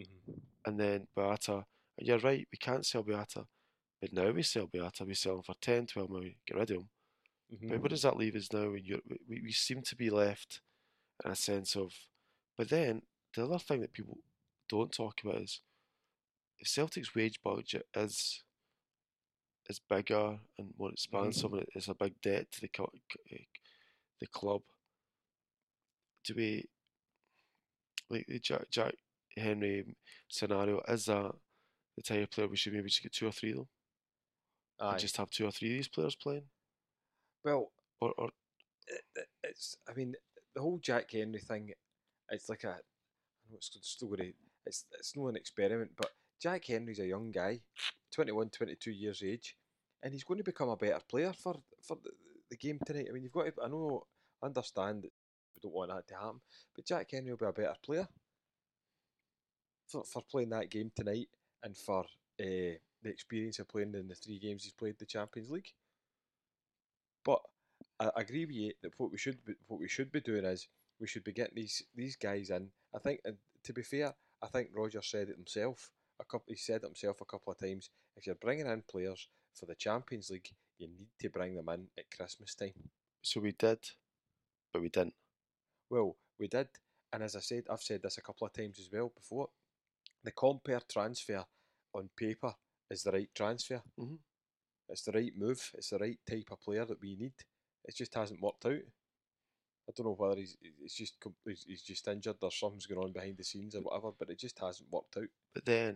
mhm. 0.00 0.40
And 0.66 0.78
then 0.78 1.06
Boyata, 1.16 1.64
and 1.98 2.06
you're 2.06 2.18
right, 2.18 2.46
we 2.52 2.58
can't 2.58 2.84
sell 2.84 3.02
Boyata. 3.02 3.46
But 4.00 4.12
now 4.12 4.30
we 4.30 4.42
sell 4.42 4.66
Boyata, 4.66 5.06
we 5.06 5.14
sell 5.14 5.36
him 5.36 5.42
for 5.42 5.54
10, 5.60 5.86
12 5.86 6.10
million, 6.10 6.34
get 6.46 6.56
rid 6.56 6.70
of 6.70 6.76
him. 6.78 6.88
Mhm. 7.52 7.68
But 7.68 7.80
what 7.82 7.90
does 7.90 8.02
that 8.02 8.16
leave 8.16 8.36
us 8.36 8.52
now? 8.52 8.70
When 8.70 8.84
you're, 8.84 9.00
we, 9.28 9.42
we 9.42 9.52
seem 9.52 9.82
to 9.82 9.96
be 9.96 10.08
left 10.08 10.60
in 11.24 11.30
a 11.30 11.36
sense 11.36 11.76
of. 11.76 11.92
But 12.56 12.68
then 12.68 13.02
the 13.34 13.44
other 13.44 13.58
thing 13.58 13.80
that 13.80 13.92
people 13.92 14.18
don't 14.68 14.92
talk 14.92 15.20
about 15.22 15.42
is 15.42 15.60
if 16.58 16.68
Celtic's 16.68 17.14
wage 17.14 17.40
budget 17.42 17.86
is 17.94 18.42
is 19.68 19.78
bigger 19.78 20.38
and 20.58 20.74
more 20.78 20.90
expansive, 20.90 21.52
and 21.52 21.66
it's 21.74 21.88
a 21.88 21.94
big 21.94 22.20
debt 22.22 22.50
to 22.52 22.60
the 22.62 22.70
eh, 23.32 23.44
the 24.20 24.26
club. 24.26 24.62
Do 26.24 26.34
we 26.34 26.68
like 28.08 28.26
the 28.26 28.38
Jack, 28.38 28.68
Jack 28.70 28.94
Henry 29.36 29.84
scenario? 30.28 30.82
Is 30.88 31.06
that 31.06 31.32
the 31.96 32.02
type 32.02 32.22
of 32.24 32.30
player 32.30 32.48
we 32.48 32.56
should 32.56 32.72
maybe 32.72 32.88
just 32.88 33.02
get 33.02 33.12
two 33.12 33.26
or 33.26 33.32
three 33.32 33.50
of 33.50 33.56
them 33.56 33.68
Aye. 34.80 34.90
and 34.92 34.98
just 35.00 35.16
have 35.18 35.30
two 35.30 35.46
or 35.46 35.50
three 35.52 35.68
of 35.70 35.74
these 35.76 35.88
players 35.88 36.14
playing? 36.16 36.44
well, 37.44 37.70
Or, 38.00 38.12
or 38.18 38.30
it, 38.86 39.00
it- 39.16 39.28
it's. 39.44 39.76
I 39.88 39.92
mean, 39.94 40.14
the 40.54 40.60
whole 40.60 40.78
Jack 40.78 41.10
Henry 41.12 41.40
thing. 41.40 41.72
It's 42.30 42.48
like 42.48 42.64
a. 42.64 42.68
I 42.70 43.50
know 43.50 43.56
it's 43.56 43.70
still 43.82 44.08
going 44.08 44.20
to. 44.20 44.32
It's 44.66 44.84
it's 44.98 45.16
not 45.16 45.28
an 45.28 45.36
experiment, 45.36 45.92
but 45.96 46.10
Jack 46.40 46.64
Henry's 46.66 46.98
a 47.00 47.06
young 47.06 47.30
guy, 47.30 47.60
21, 48.12 48.50
22 48.50 48.90
years 48.90 49.22
age, 49.22 49.56
and 50.02 50.12
he's 50.12 50.24
going 50.24 50.38
to 50.38 50.44
become 50.44 50.68
a 50.68 50.76
better 50.76 51.00
player 51.08 51.32
for 51.32 51.56
for 51.82 51.96
the, 52.02 52.10
the 52.50 52.56
game 52.56 52.78
tonight. 52.86 53.06
I 53.08 53.12
mean, 53.12 53.22
you've 53.22 53.32
got 53.32 53.46
to. 53.46 53.62
I 53.62 53.68
know, 53.68 54.06
understand 54.42 55.02
that 55.02 55.10
we 55.54 55.60
don't 55.62 55.74
want 55.74 55.90
that 55.90 56.06
to 56.08 56.14
happen, 56.14 56.40
but 56.74 56.86
Jack 56.86 57.10
Henry 57.10 57.30
will 57.30 57.36
be 57.38 57.46
a 57.46 57.52
better 57.52 57.76
player 57.84 58.08
for 59.88 60.04
for 60.04 60.22
playing 60.30 60.50
that 60.50 60.70
game 60.70 60.90
tonight 60.94 61.28
and 61.62 61.76
for 61.76 62.04
uh, 62.40 62.76
the 63.02 63.10
experience 63.10 63.58
of 63.58 63.68
playing 63.68 63.94
in 63.94 64.08
the 64.08 64.14
three 64.14 64.38
games 64.38 64.64
he's 64.64 64.72
played 64.72 64.98
the 64.98 65.06
Champions 65.06 65.50
League. 65.50 65.72
But 67.24 67.40
I 67.98 68.10
agree 68.16 68.46
with 68.46 68.54
you 68.54 68.72
that 68.82 68.92
what 68.96 69.10
we 69.10 69.18
should 69.18 69.44
be, 69.44 69.54
what 69.66 69.80
we 69.80 69.88
should 69.88 70.12
be 70.12 70.20
doing 70.20 70.44
is 70.44 70.68
we 70.98 71.06
should 71.06 71.24
be 71.24 71.32
getting 71.32 71.54
these 71.56 71.82
these 71.94 72.16
guys 72.16 72.50
in. 72.50 72.68
I 72.94 72.98
think, 72.98 73.20
and 73.24 73.36
to 73.64 73.72
be 73.72 73.82
fair, 73.82 74.14
I 74.42 74.46
think 74.46 74.70
Rodgers 74.74 75.06
said 75.06 75.28
it 75.28 75.36
himself. 75.36 75.90
A 76.20 76.24
couple, 76.24 76.46
he 76.48 76.56
said 76.56 76.82
it 76.82 76.86
himself 76.86 77.20
a 77.20 77.24
couple 77.24 77.52
of 77.52 77.58
times. 77.58 77.90
If 78.16 78.26
you're 78.26 78.34
bringing 78.34 78.66
in 78.66 78.82
players 78.90 79.28
for 79.54 79.66
the 79.66 79.74
Champions 79.74 80.30
League, 80.30 80.50
you 80.78 80.88
need 80.88 81.08
to 81.20 81.30
bring 81.30 81.54
them 81.54 81.68
in 81.68 81.88
at 81.98 82.10
Christmas 82.14 82.54
time. 82.54 82.74
so 83.22 83.40
we 83.40 83.52
did, 83.52 83.78
but 84.72 84.82
we 84.82 84.88
didn't. 84.88 85.14
Well, 85.88 86.16
we 86.38 86.48
did, 86.48 86.68
and 87.12 87.22
as 87.22 87.36
I 87.36 87.40
said, 87.40 87.64
I've 87.70 87.82
said 87.82 88.02
this 88.02 88.18
a 88.18 88.22
couple 88.22 88.46
of 88.46 88.52
times 88.52 88.78
as 88.78 88.90
well 88.92 89.12
before. 89.14 89.48
The 90.24 90.32
Compper 90.32 90.80
transfer 90.88 91.44
on 91.94 92.10
paper 92.16 92.54
is 92.90 93.02
the 93.02 93.12
right 93.12 93.30
transfer. 93.34 93.82
Mhm. 93.98 94.18
It's 94.88 95.02
the 95.04 95.12
right 95.12 95.36
move. 95.36 95.70
It's 95.74 95.90
the 95.90 95.98
right 95.98 96.18
type 96.28 96.48
of 96.50 96.60
player 96.60 96.84
that 96.84 97.00
we 97.00 97.16
need. 97.16 97.34
It 97.84 97.94
just 97.96 98.14
hasn't 98.14 98.40
worked 98.42 98.66
out. 98.66 98.82
I 99.88 99.92
don't 99.96 100.06
know 100.06 100.14
whether 100.14 100.36
he's 100.36 100.56
it's 100.82 100.94
just 100.94 101.14
he's, 101.44 101.82
just 101.82 102.06
injured 102.08 102.36
or 102.42 102.50
something's 102.50 102.86
going 102.86 103.02
on 103.02 103.12
behind 103.12 103.36
the 103.36 103.44
scenes 103.44 103.74
or 103.74 103.82
whatever, 103.82 104.12
but 104.18 104.30
it 104.30 104.38
just 104.38 104.58
hasn't 104.58 104.90
worked 104.90 105.16
out. 105.16 105.28
But 105.54 105.64
then, 105.64 105.88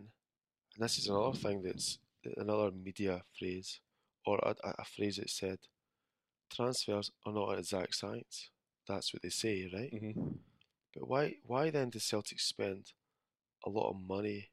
and 0.74 0.84
this 0.84 0.98
is 0.98 1.08
another 1.08 1.36
thing 1.36 1.62
that's 1.62 1.98
another 2.36 2.70
media 2.72 3.22
phrase, 3.38 3.80
or 4.26 4.38
a, 4.38 4.56
a- 4.64 4.74
a 4.80 4.84
phrase 4.84 5.16
that 5.16 5.30
said, 5.30 5.58
transfers 6.50 7.10
are 7.26 7.32
not 7.32 7.50
an 7.52 7.58
exact 7.58 7.94
science. 7.94 8.50
That's 8.88 9.12
what 9.12 9.22
they 9.22 9.28
say, 9.30 9.70
right? 9.72 9.92
Mm-hmm. 9.92 10.28
But 10.94 11.08
why 11.08 11.36
why 11.44 11.70
then 11.70 11.90
does 11.90 12.04
Celtic 12.04 12.40
spend 12.40 12.92
a 13.66 13.70
lot 13.70 13.90
of 13.90 13.96
money, 14.00 14.50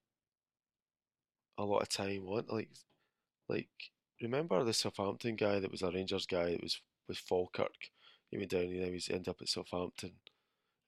a 1.61 1.65
lot 1.65 1.81
of 1.83 1.89
time 1.89 2.27
on 2.27 2.45
like 2.49 2.69
like 3.49 3.69
remember 4.21 4.63
the 4.63 4.73
Southampton 4.73 5.35
guy 5.35 5.59
that 5.59 5.71
was 5.71 5.81
a 5.83 5.91
Rangers 5.91 6.25
guy 6.25 6.51
that 6.51 6.63
was 6.63 6.81
with 7.07 7.17
Falkirk? 7.17 7.75
He 8.29 8.37
went 8.37 8.51
down 8.51 8.63
and 8.63 8.83
then 8.83 8.93
he's 8.93 9.09
ended 9.09 9.29
up 9.29 9.41
at 9.41 9.49
Southampton. 9.49 10.13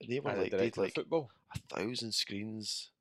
And 0.01 0.09
they 0.11 0.19
were 0.19 0.31
And 0.31 0.39
like 0.39 0.49
the 0.51 0.57
they'd 0.57 0.73
director 0.73 0.81
of 0.81 0.85
like 0.85 0.93
football. 0.93 1.31
a 1.55 1.59
thousand 1.75 2.13
screens 2.13 2.91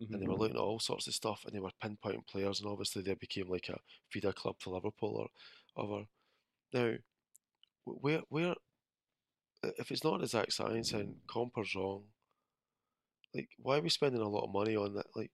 Mm-hmm. 0.00 0.14
and 0.14 0.22
they 0.22 0.26
were 0.28 0.34
looking 0.36 0.56
at 0.56 0.62
all 0.62 0.78
sorts 0.80 1.06
of 1.08 1.14
stuff 1.14 1.44
and 1.44 1.54
they 1.54 1.60
were 1.60 1.70
pinpointing 1.82 2.26
players 2.26 2.60
and 2.60 2.68
obviously 2.70 3.02
they 3.02 3.14
became 3.14 3.48
like 3.48 3.68
a 3.68 3.78
feeder 4.10 4.32
club 4.32 4.58
to 4.60 4.70
Liverpool 4.70 5.28
or 5.76 5.82
other. 5.82 6.06
Now, 6.72 6.94
wh- 7.84 8.02
where 8.04 8.22
where 8.28 8.54
if 9.78 9.90
it's 9.90 10.04
not 10.04 10.14
an 10.16 10.22
exact 10.22 10.52
science 10.52 10.92
and 10.92 11.16
Compper's 11.28 11.74
wrong, 11.74 12.04
like 13.34 13.48
why 13.58 13.78
are 13.78 13.82
we 13.82 13.88
spending 13.90 14.20
a 14.22 14.28
lot 14.28 14.44
of 14.44 14.52
money 14.52 14.76
on 14.76 14.94
that? 14.94 15.06
Like, 15.14 15.30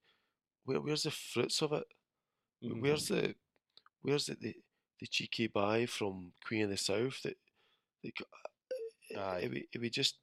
where 0.65 0.81
where's 0.81 1.03
the 1.05 1.11
fruits 1.11 1.63
of 1.63 1.73
it? 1.73 1.85
Mhm. 2.63 2.81
Where's 2.81 3.09
the 3.09 3.35
where's 4.03 4.27
the, 4.27 4.37
the 4.41 4.55
the 5.01 5.07
cheeky 5.07 5.47
buy 5.49 5.87
from 5.87 6.33
Queen 6.47 6.65
of 6.65 6.71
the 6.71 6.77
South 6.77 7.21
that 7.23 7.37
like 8.03 8.23
Aye. 9.17 9.39
it, 9.43 9.69
it, 9.73 9.81
we 9.81 9.91
just 9.91 10.19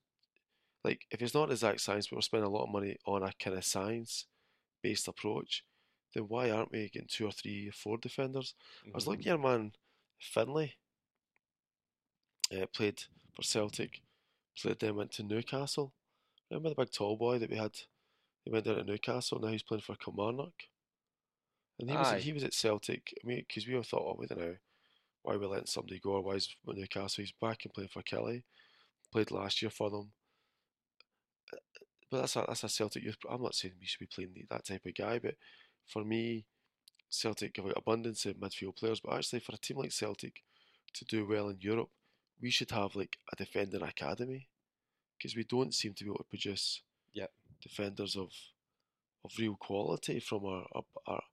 like 0.84 1.06
if 1.12 1.22
it's 1.22 1.34
not 1.34 1.52
exact 1.52 1.82
science, 1.82 2.08
but 2.08 2.18
we're 2.18 2.22
spending 2.22 2.48
a 2.48 2.52
lot 2.52 2.64
of 2.64 2.72
money 2.72 2.98
on 3.06 3.24
a 3.24 3.32
kind 3.40 3.58
of 3.58 3.66
science 3.66 4.26
based 4.82 5.08
approach, 5.08 5.64
then 6.14 6.24
why 6.24 6.50
aren't 6.50 6.72
we 6.72 6.90
getting 6.90 7.08
two 7.08 7.28
or 7.28 7.32
three 7.32 7.70
or 7.70 7.74
four 7.74 7.98
defenders? 7.98 8.56
I 8.86 8.92
was 8.94 9.08
looking 9.08 9.28
at 9.28 9.38
your 9.38 9.38
man 9.38 9.74
Findlay. 10.20 10.74
Uh, 12.52 12.66
played 12.74 13.02
for 13.34 13.44
Celtic, 13.44 14.02
played 14.58 14.80
then 14.80 14.96
went 14.96 15.12
to 15.12 15.24
Newcastle. 15.24 15.94
Remember 16.50 16.70
the 16.70 16.76
big 16.76 16.92
tall 16.92 17.16
boy 17.16 17.40
that 17.40 17.50
we 17.50 17.56
had? 17.56 17.72
He 18.52 18.54
went 18.54 18.66
down 18.66 18.76
to 18.76 18.84
Newcastle. 18.84 19.40
Now 19.40 19.48
he's 19.48 19.64
playing 19.64 19.82
for 19.82 19.96
Kilmarnock. 19.96 20.52
And 21.80 21.90
he 21.90 21.96
was 21.96 22.08
Aye. 22.08 22.20
he 22.20 22.34
was 22.34 22.44
at 22.44 22.54
Celtic. 22.54 23.14
I 23.24 23.26
mean, 23.26 23.46
because 23.48 23.66
we 23.66 23.78
all 23.78 23.84
thought, 23.84 24.04
oh, 24.06 24.16
we 24.20 24.28
don't 24.28 24.42
know 24.42 24.56
why 25.24 25.38
we 25.38 25.46
letting 25.46 25.68
somebody 25.68 26.00
go. 26.00 26.12
Or 26.12 26.22
why 26.22 26.34
is 26.34 26.54
Newcastle? 26.68 27.24
He's 27.24 27.32
back 27.32 27.64
and 27.64 27.74
playing 27.74 27.92
for 27.94 28.02
Killie. 28.02 28.44
Played 29.10 29.32
last 29.32 29.62
year 29.62 29.72
for 29.72 29.90
them. 29.90 30.12
But 32.10 32.20
that's 32.20 32.36
a 32.36 32.44
that's 32.46 32.66
a 32.66 32.68
Celtic 32.68 33.04
youth. 33.04 33.16
I'm 33.30 33.42
not 33.42 33.56
saying 33.56 33.76
we 33.80 33.86
should 33.86 34.02
be 34.02 34.06
playing 34.06 34.46
that 34.50 34.66
type 34.66 34.86
of 34.86 34.96
guy, 34.96 35.18
but 35.20 35.36
for 35.88 36.04
me, 36.04 36.44
Celtic 37.10 37.56
have 37.56 37.68
an 37.68 37.74
abundance 37.78 38.26
of 38.26 38.36
midfield 38.36 38.76
players. 38.76 39.00
But 39.00 39.14
actually, 39.14 39.40
for 39.40 39.56
a 39.56 39.60
team 39.60 39.78
like 39.78 39.94
Celtic 39.94 40.44
to 40.96 41.06
do 41.06 41.26
well 41.26 41.48
in 41.48 41.62
Europe, 41.62 41.90
we 42.42 42.50
should 42.50 42.72
have 42.72 42.98
like 42.98 43.16
a 43.32 43.38
defending 43.38 43.82
academy 43.82 44.50
because 45.18 45.38
we 45.38 45.46
don't 45.46 45.74
seem 45.74 45.94
to 45.94 46.04
be 46.04 46.10
able 46.10 46.18
to 46.18 46.26
produce. 46.26 46.82
Defenders 47.62 48.16
of 48.16 48.32
of 49.24 49.32
real 49.40 49.56
quality 49.56 50.20
from 50.20 50.46
our 50.46 50.66
our. 50.76 50.84
our 51.08 51.24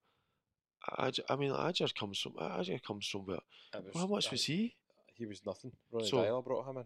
Aj- 0.99 1.21
I 1.29 1.37
mean, 1.37 1.51
Ajer 1.51 1.93
comes 1.95 2.19
from 2.21 2.33
Ajer 2.35 2.81
comes 2.83 3.07
from 3.09 3.27
where? 3.27 3.41
Was- 3.75 3.95
How 3.95 4.07
much 4.07 4.27
aye, 4.29 4.31
was 4.33 4.45
he 4.45 4.77
He 5.15 5.27
was 5.27 5.45
nothing. 5.45 5.73
Ronnie 5.91 6.09
So- 6.09 6.19
Deila 6.19 6.45
brought 6.45 6.67
him 6.71 6.79
in. 6.79 6.85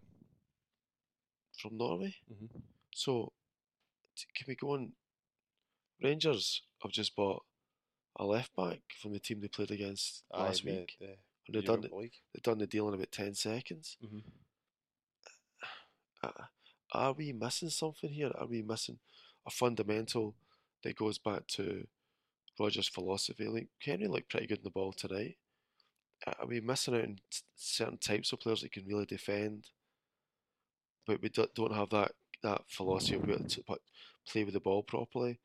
from 1.59 1.77
Norway? 1.77 2.15
Mm-hmm. 2.33 2.59
So, 2.95 3.33
t- 4.17 4.27
can 4.35 4.47
we 4.49 4.55
go 4.57 4.71
on? 4.73 4.93
Rangers 6.03 6.63
have 6.83 6.91
just 6.91 7.15
bought 7.15 7.45
a 8.17 8.25
left 8.25 8.57
back 8.57 8.81
from 9.01 9.13
the 9.13 9.21
team 9.21 9.41
they 9.41 9.49
played 9.49 9.71
against 9.71 10.25
last 10.33 10.65
the, 10.65 10.71
week. 10.73 10.97
The, 10.99 11.07
And 11.47 11.55
they've 11.55 11.65
done, 11.65 11.83
League. 11.93 12.15
they've 12.33 12.43
done 12.43 12.59
the 12.59 12.67
deal 12.67 12.89
in 12.89 12.95
about 12.95 13.13
10 13.13 13.35
seconds. 13.35 13.97
Mm-hmm. 14.05 14.19
Uh, 16.25 16.45
are 16.93 17.13
we 17.13 17.33
missing 17.33 17.71
something 17.71 18.11
here? 18.11 18.33
Are 18.39 18.47
we 18.47 18.63
missing 18.63 18.99
a 19.47 19.51
fundamental 19.51 20.35
that 20.83 20.97
goes 20.97 21.19
back 21.19 21.47
to 21.49 21.87
Rodgers' 22.59 22.89
philosophy? 22.89 23.47
Like, 23.47 23.69
Henry 23.81 24.09
looked 24.09 24.31
pretty 24.31 24.47
good 24.47 24.59
in 24.59 24.65
the 24.65 24.71
ball 24.71 24.93
tonight. 24.93 25.37
Are 26.27 26.47
we 26.47 26.61
missing 26.61 26.95
out 26.95 27.03
on 27.03 27.19
certain 27.57 27.99
types 27.99 28.33
of 28.33 28.41
players 28.41 28.63
that 28.63 28.73
can 28.73 28.87
really 28.87 29.07
defend? 29.07 29.69
But 31.07 31.21
we 31.21 31.29
do- 31.29 31.49
don't 31.55 31.75
have 31.75 31.91
that, 31.91 32.13
that 32.43 32.63
philosophy 32.69 33.17
of 33.17 33.49
to 33.49 33.65
play 34.29 34.45
with 34.45 34.55
the 34.55 34.61
ball 34.61 34.83
properly. 34.83 35.41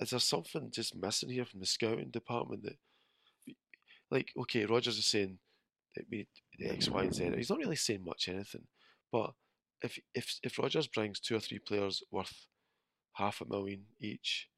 Is 0.00 0.10
there 0.10 0.20
something 0.20 0.70
just 0.70 0.96
missing 0.96 1.30
here 1.30 1.44
from 1.44 1.60
the 1.60 1.66
scouting 1.66 2.10
department 2.10 2.64
that, 2.64 2.76
like, 4.10 4.32
okay, 4.36 4.64
Rodgers 4.66 4.98
is 4.98 5.06
saying 5.06 5.38
that 5.94 6.04
we 6.10 6.26
X, 6.60 6.88
Y, 6.88 7.02
and 7.02 7.14
Z. 7.14 7.32
He's 7.36 7.50
not 7.50 7.58
really 7.58 7.76
saying 7.76 8.04
much 8.04 8.28
anything, 8.28 8.66
but 9.10 9.32
if 9.82 9.98
if 10.14 10.38
if 10.42 10.58
Rodgers 10.58 10.86
brings 10.86 11.20
two 11.20 11.36
or 11.36 11.40
three 11.40 11.58
players 11.58 12.02
worth 12.10 12.46
half 13.16 13.40
a 13.40 13.44
million 13.44 13.84
each, 14.00 14.48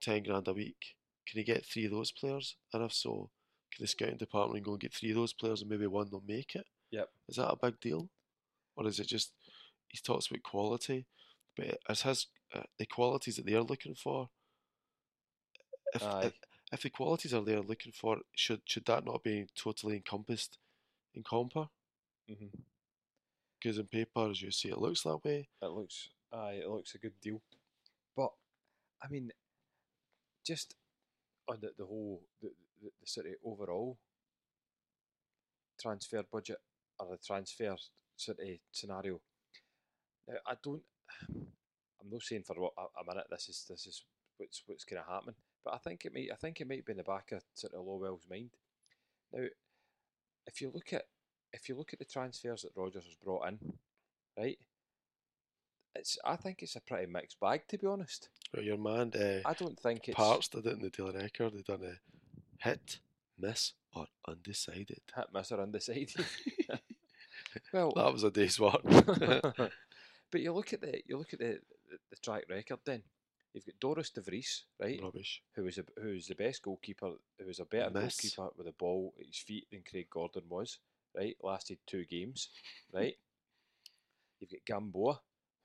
ten 0.00 0.22
grand 0.22 0.48
a 0.48 0.52
week, 0.52 0.96
can 1.26 1.38
he 1.38 1.44
get 1.44 1.64
three 1.64 1.84
of 1.84 1.92
those 1.92 2.12
players? 2.12 2.56
And 2.72 2.82
if 2.82 2.92
so, 2.92 3.30
can 3.72 3.84
the 3.84 3.88
scouting 3.88 4.16
department 4.16 4.64
go 4.64 4.72
and 4.72 4.80
get 4.80 4.92
three 4.92 5.10
of 5.10 5.16
those 5.16 5.32
players 5.32 5.60
and 5.60 5.70
maybe 5.70 5.86
one 5.86 6.08
will 6.10 6.22
make 6.26 6.54
it? 6.54 6.66
Yep. 6.90 7.08
Is 7.28 7.36
that 7.36 7.50
a 7.50 7.56
big 7.56 7.80
deal, 7.80 8.08
or 8.76 8.86
is 8.86 8.98
it 8.98 9.06
just 9.06 9.32
he 9.88 9.98
talks 9.98 10.26
about 10.26 10.42
quality, 10.42 11.06
but 11.56 11.78
as 11.88 12.02
his 12.02 12.26
uh, 12.54 12.62
the 12.78 12.86
qualities 12.86 13.36
that 13.36 13.46
they're 13.46 13.62
looking 13.62 13.94
for? 13.94 14.28
If, 15.94 16.02
if 16.02 16.32
if 16.72 16.82
the 16.82 16.90
qualities 16.90 17.34
are 17.34 17.44
there 17.44 17.60
looking 17.60 17.92
for, 17.92 18.18
should 18.34 18.62
should 18.64 18.86
that 18.86 19.04
not 19.04 19.22
be 19.22 19.46
totally 19.56 19.96
encompassed 19.96 20.58
in 21.14 21.22
Compper? 21.22 21.68
Mm-hmm. 22.30 22.60
Because 23.60 23.78
in 23.78 23.86
paper, 23.86 24.30
as 24.30 24.40
you 24.40 24.50
see, 24.50 24.70
it 24.70 24.78
looks 24.78 25.02
that 25.02 25.18
way. 25.24 25.48
It 25.60 25.70
looks, 25.70 26.08
aye, 26.32 26.60
it 26.62 26.68
looks 26.68 26.94
a 26.94 26.98
good 26.98 27.12
deal. 27.20 27.42
I 29.02 29.08
mean, 29.08 29.30
just 30.46 30.74
on 31.48 31.58
the, 31.60 31.70
the 31.78 31.84
whole 31.84 32.22
the, 32.42 32.50
the, 32.82 32.90
the 33.14 33.30
of 33.30 33.34
overall 33.44 33.98
transfer 35.80 36.22
budget 36.30 36.58
or 36.98 37.08
the 37.10 37.18
transfer 37.24 37.70
of 37.72 37.78
scenario. 38.72 39.20
Now, 40.28 40.34
I 40.46 40.54
don't. 40.62 40.82
I'm 41.30 42.10
not 42.10 42.22
saying 42.22 42.44
for 42.46 42.56
what 42.56 42.72
a, 42.78 42.82
a 43.00 43.04
minute 43.06 43.26
this 43.30 43.48
is 43.48 43.66
this 43.68 43.86
is 43.86 44.04
what's 44.36 44.62
what's 44.66 44.84
going 44.84 45.02
to 45.02 45.10
happen, 45.10 45.34
but 45.64 45.74
I 45.74 45.78
think 45.78 46.04
it 46.04 46.12
might. 46.14 46.30
I 46.32 46.36
think 46.36 46.60
it 46.60 46.68
might 46.68 46.84
be 46.84 46.92
in 46.92 46.98
the 46.98 47.04
back 47.04 47.32
of 47.32 47.42
sort 47.54 47.74
of 47.74 47.84
Lawwell's 47.84 48.26
mind. 48.30 48.50
Now, 49.32 49.44
if 50.46 50.60
you 50.60 50.70
look 50.72 50.92
at 50.92 51.04
if 51.52 51.68
you 51.68 51.76
look 51.76 51.92
at 51.92 51.98
the 51.98 52.04
transfers 52.04 52.62
that 52.62 52.76
Rodgers 52.76 53.04
has 53.04 53.16
brought 53.22 53.48
in, 53.48 53.58
right? 54.38 54.58
It's 55.94 56.18
I 56.24 56.36
think 56.36 56.62
it's 56.62 56.76
a 56.76 56.80
pretty 56.80 57.06
mixed 57.10 57.40
bag 57.40 57.62
to 57.68 57.78
be 57.78 57.86
honest. 57.86 58.28
Right, 58.54 58.64
your 58.64 58.78
man 58.78 59.12
uh, 59.14 59.48
I 59.48 59.54
don't 59.54 59.78
think 59.78 60.08
it's 60.08 60.16
Parts 60.16 60.48
did 60.48 60.66
it 60.66 60.74
in 60.74 60.82
the 60.82 60.90
Daily 60.90 61.16
Record. 61.16 61.52
They 61.54 61.62
done 61.62 61.84
a 61.84 62.68
hit, 62.68 62.98
miss, 63.38 63.72
or 63.94 64.06
undecided. 64.28 65.00
hit 65.14 65.26
miss 65.32 65.52
or 65.52 65.60
undecided. 65.60 66.24
well, 67.72 67.92
That 67.96 68.12
was 68.12 68.24
a 68.24 68.30
day's 68.30 68.58
work. 68.60 68.82
but 68.84 70.40
you 70.40 70.52
look 70.52 70.72
at 70.72 70.80
the 70.80 71.02
you 71.06 71.16
look 71.16 71.32
at 71.32 71.38
the, 71.38 71.58
the, 71.90 71.98
the 72.10 72.16
track 72.22 72.44
record. 72.48 72.78
Then 72.84 73.02
you've 73.52 73.66
got 73.66 73.80
Dorus 73.80 74.12
De 74.12 74.20
Vries, 74.20 74.64
right, 74.80 75.00
Rubbish. 75.02 75.42
who 75.54 75.64
was 75.64 75.78
a, 75.78 75.84
who 76.00 76.10
was 76.10 76.28
the 76.28 76.34
best 76.34 76.62
goalkeeper, 76.62 77.12
who 77.38 77.46
was 77.46 77.60
a 77.60 77.64
better 77.64 77.90
Miss. 77.90 78.20
goalkeeper 78.20 78.54
with 78.56 78.66
the 78.66 78.72
ball 78.72 79.12
at 79.18 79.26
his 79.26 79.38
feet 79.38 79.66
than 79.70 79.82
Craig 79.88 80.06
Gordon 80.10 80.44
was. 80.48 80.78
Right, 81.16 81.36
lasted 81.42 81.78
two 81.86 82.04
games. 82.04 82.50
Right, 82.92 83.16
you've 84.38 84.50
got 84.50 84.64
Gamboa, 84.64 85.20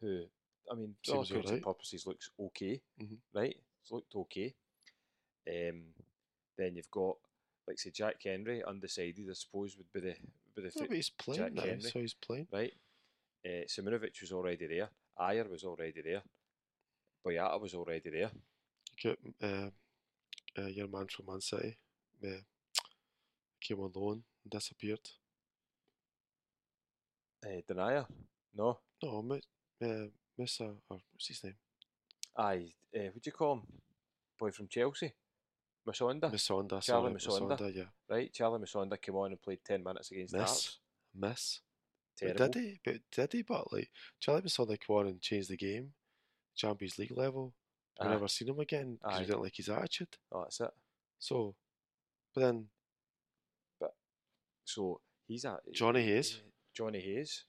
who 0.05 0.23
I 0.71 0.75
mean, 0.75 0.95
for 1.05 1.11
all 1.17 1.21
intents 1.21 1.51
and 1.51 1.63
purposes, 1.63 2.07
looks 2.07 2.29
okay. 2.39 2.81
Mhm. 3.01 3.17
Right, 3.33 3.55
it's 3.81 3.91
looked 3.91 4.15
okay. 4.15 4.55
Um, 5.47 5.83
then 6.57 6.75
you've 6.75 6.89
got 6.91 7.17
like 7.67 7.79
say 7.79 7.91
Jack 7.91 8.15
Henry, 8.23 8.63
undecided. 8.63 9.27
I 9.29 9.33
suppose 9.33 9.77
would 9.77 9.91
be 9.93 9.99
the 9.99 10.15
would 10.15 10.55
be 10.55 10.61
the 10.63 10.71
No, 10.79 10.87
but 10.87 10.95
he's 10.95 11.09
playing 11.09 11.41
Jack 11.41 11.53
now, 11.53 11.61
Henry. 11.63 11.81
so 11.91 11.99
he's 11.99 12.13
playing. 12.15 12.47
right? 12.51 12.73
Uh, 13.45 13.65
was 14.21 14.31
already 14.31 14.65
there. 14.67 14.89
Ajer 15.19 15.49
was 15.49 15.63
already 15.63 16.01
there. 16.01 16.23
Boyata 17.25 17.59
was 17.61 17.73
already 17.75 18.09
there. 18.09 18.31
You 18.97 19.15
get 19.15 19.19
uh, 19.41 19.69
uh, 20.57 20.67
your 20.67 20.87
man 20.87 21.07
from 21.07 21.25
Man 21.27 21.41
City. 21.41 21.77
Uh, 22.23 22.41
came 23.61 23.79
on 23.81 23.91
loan 23.95 24.23
and 24.43 24.51
disappeared. 24.51 24.99
Uh, 27.45 27.61
Denayer, 27.67 28.05
no. 28.55 28.79
No, 29.03 29.21
Mi- 29.21 29.41
uh, 29.83 30.07
Missa, 30.37 30.65
or 30.89 30.99
what's 31.11 31.27
his 31.27 31.43
name? 31.43 31.55
Aye, 32.37 32.73
uh, 32.95 33.09
what 33.13 33.21
do 33.21 33.27
you 33.27 33.31
call 33.31 33.53
him? 33.53 33.61
Boy 34.37 34.51
from 34.51 34.67
Chelsea, 34.67 35.13
Musonda, 35.87 36.31
Musonda. 36.31 36.81
Charlie 36.81 37.19
sorry, 37.19 37.41
Musonda. 37.41 37.57
Musonda, 37.57 37.75
yeah. 37.75 37.83
right? 38.09 38.33
Charlie 38.33 38.59
Musonda 38.59 39.01
came 39.01 39.15
on 39.15 39.31
and 39.31 39.41
played 39.41 39.59
ten 39.65 39.83
minutes 39.83 40.11
against 40.11 40.33
Miss. 40.33 40.41
Hearts. 40.41 40.79
Miss. 41.15 41.59
But 42.21 42.37
did 42.37 42.55
he? 42.55 42.79
But 42.83 42.95
did 43.11 43.33
he? 43.33 43.41
But 43.41 43.71
like, 43.73 43.89
Charlie 44.19 44.41
Musonda 44.41 44.79
came 44.79 44.95
on 44.95 45.07
and 45.07 45.21
changed 45.21 45.49
the 45.49 45.57
game. 45.57 45.93
Champions 46.55 46.97
League 46.97 47.15
level. 47.15 47.53
I 47.99 48.09
never 48.09 48.27
seen 48.27 48.49
him 48.49 48.59
again 48.59 48.97
because 49.01 49.19
we 49.19 49.25
didn't 49.25 49.41
like 49.41 49.55
his 49.55 49.69
attitude. 49.69 50.17
Oh, 50.31 50.41
that's 50.41 50.59
it. 50.59 50.71
So, 51.19 51.55
but 52.33 52.41
then 52.41 52.65
but 53.79 53.93
So 54.65 54.99
he's 55.27 55.45
a 55.45 55.59
Johnny 55.73 56.03
Hayes. 56.03 56.41
uh, 56.41 56.49
Johnny 56.73 56.99
Hayes. 56.99 57.45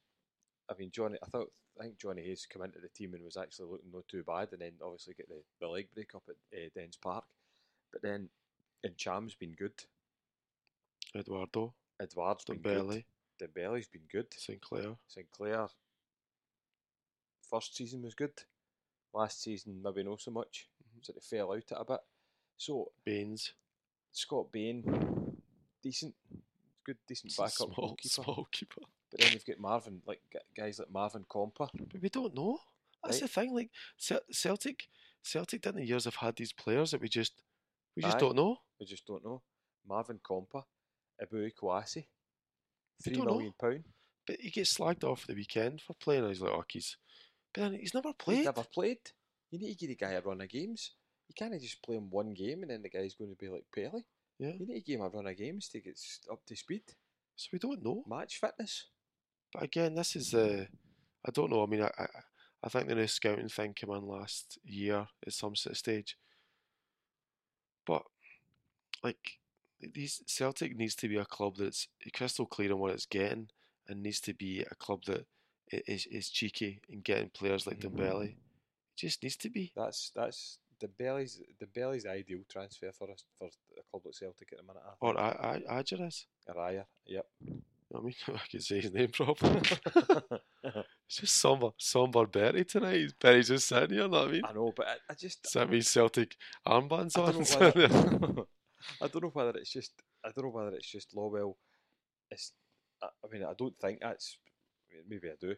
I 0.70 0.74
mean, 0.78 0.90
Johnny. 0.92 1.18
I 1.22 1.26
thought 1.26 1.50
I 1.78 1.84
think 1.84 1.98
Johnny 1.98 2.22
Hayes 2.22 2.46
come 2.50 2.62
into 2.62 2.78
the 2.80 2.88
team 2.88 3.14
and 3.14 3.22
was 3.24 3.36
actually 3.36 3.70
looking 3.70 3.90
not 3.92 4.08
too 4.08 4.22
bad, 4.22 4.48
and 4.52 4.60
then 4.60 4.72
obviously 4.82 5.14
get 5.14 5.28
the, 5.28 5.42
the 5.60 5.68
leg 5.68 5.88
break 5.94 6.14
up 6.14 6.22
at 6.28 6.36
uh, 6.58 6.68
Dens 6.74 6.96
Park. 6.96 7.24
But 7.92 8.02
then, 8.02 8.28
and 8.82 8.96
Cham's 8.96 9.34
been 9.34 9.52
good. 9.52 9.72
Eduardo, 11.14 11.74
Edouard's 12.00 12.44
been 12.44 12.58
Dembele, 12.58 13.04
good. 13.38 13.54
Dembele's 13.54 13.86
been 13.86 14.02
good. 14.10 14.26
Sinclair. 14.36 14.96
Sinclair. 15.06 15.66
First 17.50 17.76
season 17.76 18.02
was 18.02 18.14
good. 18.14 18.32
Last 19.14 19.42
season 19.42 19.80
maybe 19.82 20.02
not 20.02 20.20
so 20.20 20.30
much. 20.30 20.68
Mhm. 20.82 21.04
So 21.04 21.14
it 21.16 21.22
fell 21.24 21.52
out 21.52 21.72
a 21.72 21.84
bit. 21.84 22.00
So 22.58 22.90
Baines. 23.04 23.52
Scott 24.12 24.50
Bain, 24.50 24.82
decent, 25.82 26.14
good, 26.84 26.96
decent 27.06 27.32
backup 27.36 27.52
small, 27.52 27.68
goalkeeper. 27.88 28.08
small 28.08 28.48
keeper. 28.50 28.80
But 29.10 29.20
then 29.20 29.32
you've 29.32 29.44
got 29.46 29.58
Marvin, 29.60 30.02
like 30.06 30.20
guys 30.56 30.78
like 30.78 30.90
Marvin 30.90 31.24
Compper. 31.28 31.68
But 31.92 32.02
we 32.02 32.08
don't 32.08 32.34
know. 32.34 32.58
That's 33.04 33.16
Right. 33.16 33.22
the 33.22 33.28
thing. 33.28 33.54
Like 33.54 33.70
Cel- 33.96 34.20
Celtic, 34.32 34.88
Celtic 35.22 35.64
in 35.66 35.76
the 35.76 35.84
years 35.86 36.04
have 36.06 36.16
had 36.16 36.36
these 36.36 36.52
players 36.52 36.90
that 36.90 37.00
we 37.00 37.08
just, 37.08 37.42
we 37.94 38.02
just 38.02 38.16
Aye. 38.16 38.20
don't 38.20 38.36
know. 38.36 38.58
We 38.80 38.86
just 38.86 39.06
don't 39.06 39.24
know. 39.24 39.42
Marvin 39.88 40.18
Compper, 40.28 40.64
Eboue 41.22 41.52
Kouassi, 41.54 42.06
three 43.02 43.14
don't 43.14 43.26
know. 43.26 43.34
million 43.34 43.54
pound. 43.60 43.84
But 44.26 44.40
he 44.40 44.50
gets 44.50 44.76
slagged 44.76 45.04
off 45.04 45.22
at 45.22 45.28
the 45.28 45.34
weekend 45.34 45.80
for 45.80 45.94
playing. 45.94 46.22
And 46.24 46.32
he's 46.32 46.40
like, 46.42 46.50
oh, 46.52 46.64
he's, 46.68 46.96
but 47.54 47.60
then 47.62 47.74
he's 47.74 47.94
never 47.94 48.12
played. 48.12 48.38
He's 48.38 48.46
never 48.46 48.64
played. 48.64 48.98
You 49.52 49.60
need 49.60 49.74
to 49.74 49.86
give 49.86 49.88
the 49.90 49.94
guy 50.04 50.12
a 50.12 50.20
run 50.20 50.40
of 50.40 50.48
games. 50.48 50.92
You 51.28 51.34
can't 51.38 51.60
just 51.60 51.80
play 51.82 51.94
him 51.96 52.10
one 52.10 52.34
game 52.34 52.62
and 52.62 52.70
then 52.70 52.82
the 52.82 52.90
guy's 52.90 53.14
going 53.14 53.30
to 53.30 53.36
be 53.36 53.48
like 53.48 53.64
Pelé. 53.76 54.02
Yeah. 54.40 54.52
You 54.58 54.66
need 54.66 54.80
to 54.80 54.80
give 54.80 54.98
him 55.00 55.06
a 55.06 55.08
run 55.08 55.28
of 55.28 55.36
games 55.36 55.68
to 55.68 55.80
get 55.80 55.98
up 56.30 56.44
to 56.46 56.56
speed. 56.56 56.82
So 57.36 57.48
we 57.52 57.58
don't 57.60 57.84
know. 57.84 58.02
Match 58.08 58.38
fitness. 58.40 58.86
But 59.52 59.62
again, 59.62 59.94
this 59.94 60.16
is 60.16 60.34
uh, 60.34 60.66
I 61.26 61.30
don't 61.30 61.50
know. 61.50 61.62
I 61.62 61.66
mean, 61.66 61.82
I, 61.82 61.90
I, 61.98 62.06
I 62.64 62.68
think 62.68 62.88
the 62.88 62.94
new 62.94 63.06
scouting 63.06 63.48
thing 63.48 63.74
came 63.74 63.90
in 63.90 64.06
last 64.06 64.58
year 64.64 65.06
at 65.26 65.32
some 65.32 65.54
sort 65.56 65.72
of 65.72 65.78
stage. 65.78 66.16
But 67.86 68.02
like 69.02 69.38
these 69.94 70.22
Celtic 70.26 70.76
needs 70.76 70.94
to 70.96 71.08
be 71.08 71.16
a 71.16 71.24
club 71.24 71.56
that's 71.58 71.88
crystal 72.14 72.46
clear 72.46 72.72
on 72.72 72.78
what 72.78 72.92
it's 72.92 73.06
getting, 73.06 73.48
and 73.88 74.02
needs 74.02 74.20
to 74.22 74.34
be 74.34 74.60
a 74.70 74.74
club 74.74 75.04
that 75.06 75.26
is 75.70 75.82
is 75.86 76.06
is 76.06 76.28
cheeky 76.30 76.80
in 76.88 77.00
getting 77.00 77.30
players 77.30 77.66
like 77.66 77.78
Mhm. 77.78 77.90
Dembele. 77.92 78.28
It 78.30 78.36
just 78.96 79.22
needs 79.22 79.36
to 79.36 79.50
be. 79.50 79.72
That's 79.76 80.10
that's 80.14 80.58
the 80.80 80.88
Belly's 80.88 81.40
the 81.60 81.66
Belly's 81.66 82.06
ideal 82.06 82.40
transfer 82.50 82.90
for 82.92 83.10
us 83.10 83.24
for 83.38 83.46
a 83.46 83.82
club 83.90 84.02
like 84.04 84.14
Celtic 84.14 84.52
at 84.52 84.58
the 84.58 84.64
minute. 84.64 84.82
I 84.84 84.92
Or. 85.00 85.18
I, 85.18 85.62
I, 85.68 85.82
Ajaris. 85.82 86.26
Araya, 86.48 86.84
yep. 87.06 87.26
You 87.40 87.46
know 87.50 87.54
what 87.56 87.75
I 87.94 88.00
mean, 88.00 88.14
I 88.28 88.40
can 88.50 88.60
say 88.60 88.80
his 88.80 88.92
name 88.92 89.08
properly. 89.08 89.60
it's 90.64 91.16
just 91.20 91.40
somber, 91.40 91.70
somber 91.78 92.26
Bertie 92.26 92.64
tonight. 92.64 93.12
Bertie's 93.20 93.48
just 93.48 93.68
sitting 93.68 93.90
here. 93.90 94.02
You 94.02 94.08
know 94.08 94.18
what 94.18 94.28
I 94.28 94.32
mean? 94.32 94.42
I 94.44 94.52
know, 94.52 94.72
but 94.76 94.88
I, 94.88 94.94
I 95.10 95.14
just 95.14 95.46
Sent 95.48 95.70
me 95.70 95.80
Celtic 95.80 96.36
armbands 96.66 97.16
I 97.16 97.22
on. 97.22 97.32
don't, 97.32 97.60
whether, 97.60 98.42
I 99.02 99.08
don't 99.08 99.22
know 99.22 99.30
whether 99.32 99.58
it's 99.58 99.72
just 99.72 99.92
I 100.24 100.30
don't 100.34 100.44
know 100.44 100.50
whether 100.50 100.74
it's 100.76 100.90
just 100.90 101.14
Lawwell. 101.14 101.54
It's 102.30 102.52
I, 103.02 103.06
I 103.24 103.32
mean 103.32 103.44
I 103.44 103.52
don't 103.56 103.76
think 103.76 104.00
that's 104.00 104.38
maybe 105.08 105.28
I 105.28 105.34
do. 105.40 105.54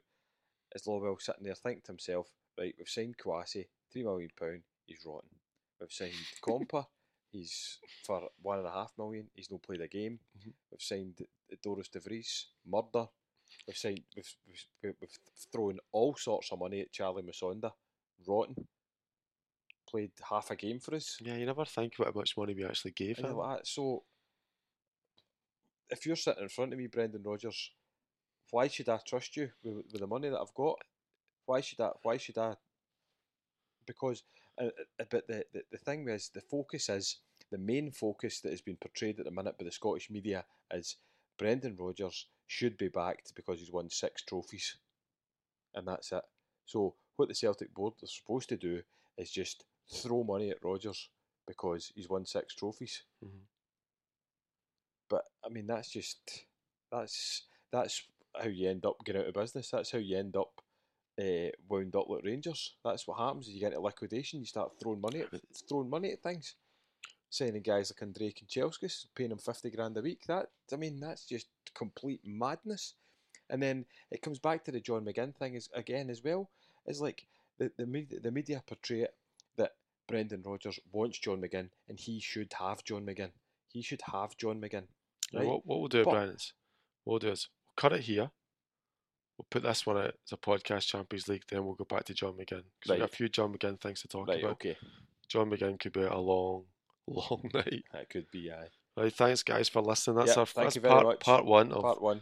Is 0.74 0.82
Lawwell 0.86 1.20
sitting 1.20 1.44
there 1.44 1.54
thinking 1.54 1.82
to 1.86 1.92
himself, 1.92 2.28
right? 2.58 2.74
We've 2.78 2.88
signed 2.88 3.16
Kouassi, 3.16 3.66
three 3.92 4.02
million 4.02 4.30
pound. 4.38 4.62
He's 4.86 5.04
rotten. 5.06 5.30
We've 5.80 5.90
signed 5.90 6.12
Compper. 6.46 6.84
He's 7.30 7.78
for 8.04 8.28
one 8.42 8.58
and 8.58 8.66
a 8.66 8.70
half 8.72 8.92
million. 8.96 9.28
He's 9.34 9.50
not 9.50 9.62
played 9.62 9.80
a 9.82 9.88
game. 9.88 10.18
Mhm. 10.38 10.52
We've 10.70 10.80
signed 10.82 11.18
Dorus 11.64 11.90
De 11.90 12.00
Vries, 12.00 12.46
murder. 12.66 13.06
We've 13.66 13.76
signed. 13.76 14.02
We've, 14.16 14.34
we've, 14.46 14.94
we've 15.00 15.18
thrown 15.52 15.78
all 15.92 16.14
sorts 16.16 16.50
of 16.52 16.58
money 16.58 16.80
at 16.80 16.92
Charlie 16.92 17.22
Musonda, 17.22 17.72
rotten. 18.26 18.66
Played 19.88 20.12
half 20.28 20.50
a 20.50 20.56
game 20.56 20.80
for 20.80 20.94
us. 20.94 21.18
yeah, 21.22 21.36
you 21.36 21.46
never 21.46 21.64
think 21.64 21.94
about 21.98 22.12
how 22.14 22.20
much 22.20 22.36
money 22.36 22.54
we 22.54 22.64
actually 22.64 22.90
gave 22.92 23.18
him. 23.18 23.34
like, 23.36 23.60
so, 23.64 24.04
if 25.90 26.04
you're 26.04 26.16
sitting 26.16 26.42
in 26.42 26.48
front 26.50 26.72
of 26.72 26.78
me, 26.78 26.86
Brendan 26.88 27.22
Rodgers, 27.22 27.72
why 28.50 28.68
should 28.68 28.88
I 28.90 28.98
trust 29.06 29.36
you 29.36 29.50
with, 29.62 29.84
with 29.90 30.00
the 30.00 30.06
money 30.06 30.28
that 30.28 30.38
I've 30.40 30.52
got? 30.54 30.78
Why 31.46 31.60
should 31.62 31.80
I? 31.80 31.90
Why 32.02 32.16
should 32.18 32.36
I? 32.38 32.54
Because, 33.86 34.22
uh, 34.60 34.70
but 35.10 35.26
the, 35.26 35.44
the 35.52 35.62
the 35.72 35.78
thing 35.78 36.08
is, 36.08 36.30
the 36.30 36.40
focus 36.40 36.88
is 36.88 37.18
the 37.50 37.58
main 37.58 37.90
focus 37.90 38.40
that 38.40 38.50
has 38.52 38.60
been 38.60 38.76
portrayed 38.76 39.18
at 39.18 39.24
the 39.24 39.30
minute 39.30 39.56
by 39.58 39.64
the 39.64 39.72
Scottish 39.72 40.10
media 40.10 40.44
is 40.72 40.96
Brendan 41.38 41.76
Rodgers 41.78 42.26
should 42.46 42.76
be 42.76 42.88
backed 42.88 43.34
because 43.34 43.60
he's 43.60 43.72
won 43.72 43.88
six 43.90 44.22
trophies, 44.22 44.76
and 45.74 45.86
that's 45.86 46.12
it. 46.12 46.24
So 46.66 46.94
what 47.16 47.28
the 47.28 47.34
Celtic 47.34 47.72
board 47.74 47.94
are 48.02 48.06
supposed 48.06 48.48
to 48.50 48.56
do 48.56 48.82
is 49.16 49.30
just 49.30 49.64
throw 49.90 50.24
money 50.24 50.50
at 50.50 50.62
Rodgers 50.62 51.08
because 51.46 51.92
he's 51.94 52.08
won 52.08 52.26
six 52.26 52.54
trophies. 52.54 53.02
Mhm. 53.24 53.46
But 55.08 55.24
I 55.44 55.48
mean, 55.48 55.66
that's 55.66 55.90
just 55.90 56.44
that's 56.90 57.42
that's 57.72 58.02
how 58.34 58.48
you 58.48 58.68
end 58.68 58.84
up 58.86 59.04
getting 59.04 59.22
out 59.22 59.28
of 59.28 59.34
business. 59.34 59.70
That's 59.70 59.90
how 59.90 59.98
you 59.98 60.16
end 60.16 60.36
up 60.36 60.60
uh, 61.18 61.50
wound 61.68 61.94
up 61.96 62.08
like 62.08 62.24
Rangers. 62.24 62.74
That's 62.84 63.06
what 63.06 63.18
happens. 63.18 63.48
Is 63.48 63.54
you 63.54 63.60
get 63.60 63.72
into 63.72 63.80
liquidation. 63.80 64.40
You 64.40 64.46
start 64.46 64.72
throwing 64.80 65.00
money 65.00 65.20
at 65.20 65.28
throwing 65.68 65.90
money 65.90 66.12
at 66.12 66.22
things. 66.22 66.54
Signing 67.30 67.60
guys 67.62 67.92
like 67.92 68.02
Andrei 68.02 68.32
Kanchelskis, 68.32 69.06
paying 69.14 69.32
him 69.32 69.38
fifty 69.38 69.70
grand 69.70 69.96
a 69.98 70.00
week. 70.00 70.20
That 70.28 70.46
I 70.72 70.76
mean, 70.76 71.00
that's 71.00 71.26
just 71.26 71.48
complete 71.74 72.20
madness. 72.24 72.94
And 73.50 73.62
then 73.62 73.84
it 74.10 74.22
comes 74.22 74.38
back 74.38 74.64
to 74.64 74.72
the 74.72 74.80
John 74.80 75.04
McGinn 75.04 75.34
thing 75.36 75.54
is 75.54 75.68
again 75.74 76.08
as 76.10 76.22
well. 76.24 76.48
It's 76.86 77.00
like 77.00 77.26
the 77.58 77.70
the 77.76 77.86
media, 77.86 78.20
the 78.20 78.30
media 78.30 78.62
portray 78.66 79.02
it 79.02 79.14
that 79.56 79.72
Brendan 80.06 80.42
Rodgers 80.44 80.78
wants 80.92 81.18
John 81.18 81.42
McGinn 81.42 81.68
and 81.88 81.98
he 81.98 82.20
should 82.20 82.52
have 82.58 82.84
John 82.84 83.04
McGinn. 83.04 83.32
He 83.68 83.82
should 83.82 84.00
have 84.12 84.36
John 84.38 84.60
McGinn. 84.60 84.84
Yeah, 85.32 85.42
what, 85.42 85.66
what 85.66 85.80
we'll 85.80 85.88
do, 85.88 86.04
But- 86.04 86.10
Brian, 86.12 86.30
is 86.30 86.54
what 87.04 87.12
we'll 87.12 87.18
do 87.30 87.32
is 87.32 87.48
we'll 87.66 87.90
cut 87.90 87.98
it 87.98 88.04
here. 88.04 88.30
We'll 89.38 89.46
put 89.50 89.62
this 89.62 89.86
one 89.86 89.96
out 89.98 90.14
as 90.26 90.32
a 90.32 90.36
podcast 90.36 90.86
Champions 90.88 91.28
League, 91.28 91.44
then 91.48 91.64
we'll 91.64 91.74
go 91.76 91.84
back 91.84 92.04
to 92.06 92.14
John 92.14 92.32
McGinn. 92.32 92.64
Because 92.80 92.90
we've 92.90 92.98
got 92.98 93.04
a 93.12 93.16
few 93.16 93.28
John 93.28 93.52
McGinn 93.56 93.80
things 93.80 94.02
to 94.02 94.08
talk 94.08 94.26
Right, 94.28 94.40
about. 94.40 94.52
okay. 94.52 94.76
John 95.28 95.48
McGinn 95.50 95.78
could 95.78 95.92
be 95.92 96.02
a 96.02 96.16
long, 96.18 96.64
long 97.06 97.48
night. 97.54 97.84
That 97.92 98.10
could 98.10 98.26
be 98.32 98.50
aye. 98.50 98.66
Right, 98.96 99.12
thanks 99.12 99.44
guys 99.44 99.68
for 99.68 99.80
listening. 99.80 100.16
That's 100.16 100.30
Yeah, 100.36 100.40
our 100.40 100.46
that's 100.64 100.78
part, 100.78 101.20
part 101.20 101.44
one 101.44 101.70
of, 101.70 101.82
Part 101.82 102.02
one. 102.02 102.20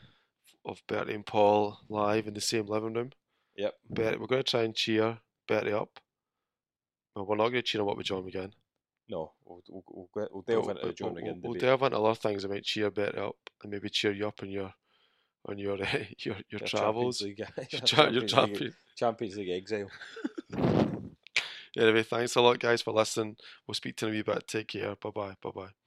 of 0.67 0.83
Bertie 0.87 1.15
and 1.15 1.25
Paul 1.25 1.79
live 1.89 2.27
in 2.27 2.35
the 2.35 2.41
same 2.43 2.67
living 2.67 2.93
room. 2.93 3.13
Yep. 3.57 3.75
Bet, 3.89 4.21
we're 4.21 4.27
going 4.27 4.43
to 4.43 4.51
try 4.51 4.63
and 4.65 4.75
cheer 4.75 5.19
Betty 5.49 5.73
up. 5.73 5.99
Well, 7.15 7.25
we're 7.25 7.37
not 7.37 7.45
going 7.49 7.55
to 7.55 7.63
cheer 7.63 7.81
him 7.81 7.89
up 7.89 7.97
with 7.97 8.07
John 8.07 8.25
McGinn. 8.25 8.53
No, 9.09 9.33
we'll, 9.47 9.63
we'll, 9.71 9.85
we'll, 9.89 10.29
we'll 10.33 10.43
delve 10.43 10.67
But- 10.67 10.77
into 10.77 10.87
but 10.89 10.97
John 10.97 11.15
we'll, 11.15 11.23
McGinn 11.23 11.41
we'll 11.43 11.55
delve 11.55 11.83
into 11.83 11.99
other 11.99 12.15
things 12.15 12.43
that 12.43 12.51
might 12.51 12.65
cheer 12.65 12.91
Betty 12.91 13.17
up 13.19 13.37
and 13.63 13.73
maybe 13.73 13.89
cheer 13.89 14.13
you 14.13 14.27
up 14.29 14.41
on 14.43 14.51
your 14.51 14.75
on 15.49 15.59
your 15.59 15.83
uh, 15.83 15.87
your 16.19 16.37
your 16.51 16.61
Your 16.61 16.61
travels, 16.61 17.19
Champions 17.19 17.23
League, 17.23 17.39
your, 17.73 17.81
cha- 17.81 18.09
your 18.09 18.23
Champions 18.23 18.23
League, 18.23 18.29
champion. 18.31 18.75
Champions 18.97 19.37
League 19.37 19.51
exile. 19.51 19.91
Anyway, 21.79 22.03
thanks 22.05 22.35
a 22.37 22.41
lot, 22.41 22.59
guys, 22.59 22.81
for 22.81 22.95
listening. 22.95 23.37
We'll 23.67 23.75
speak 23.75 23.97
to 23.97 24.07
you 24.07 24.13
in 24.13 24.15
a 24.15 24.19
wee 24.19 24.23
bit. 24.23 24.49
Take 24.49 24.69
care. 24.69 24.97
Bye 24.97 25.11
bye. 25.11 25.35
Bye 25.43 25.51
bye. 25.55 25.86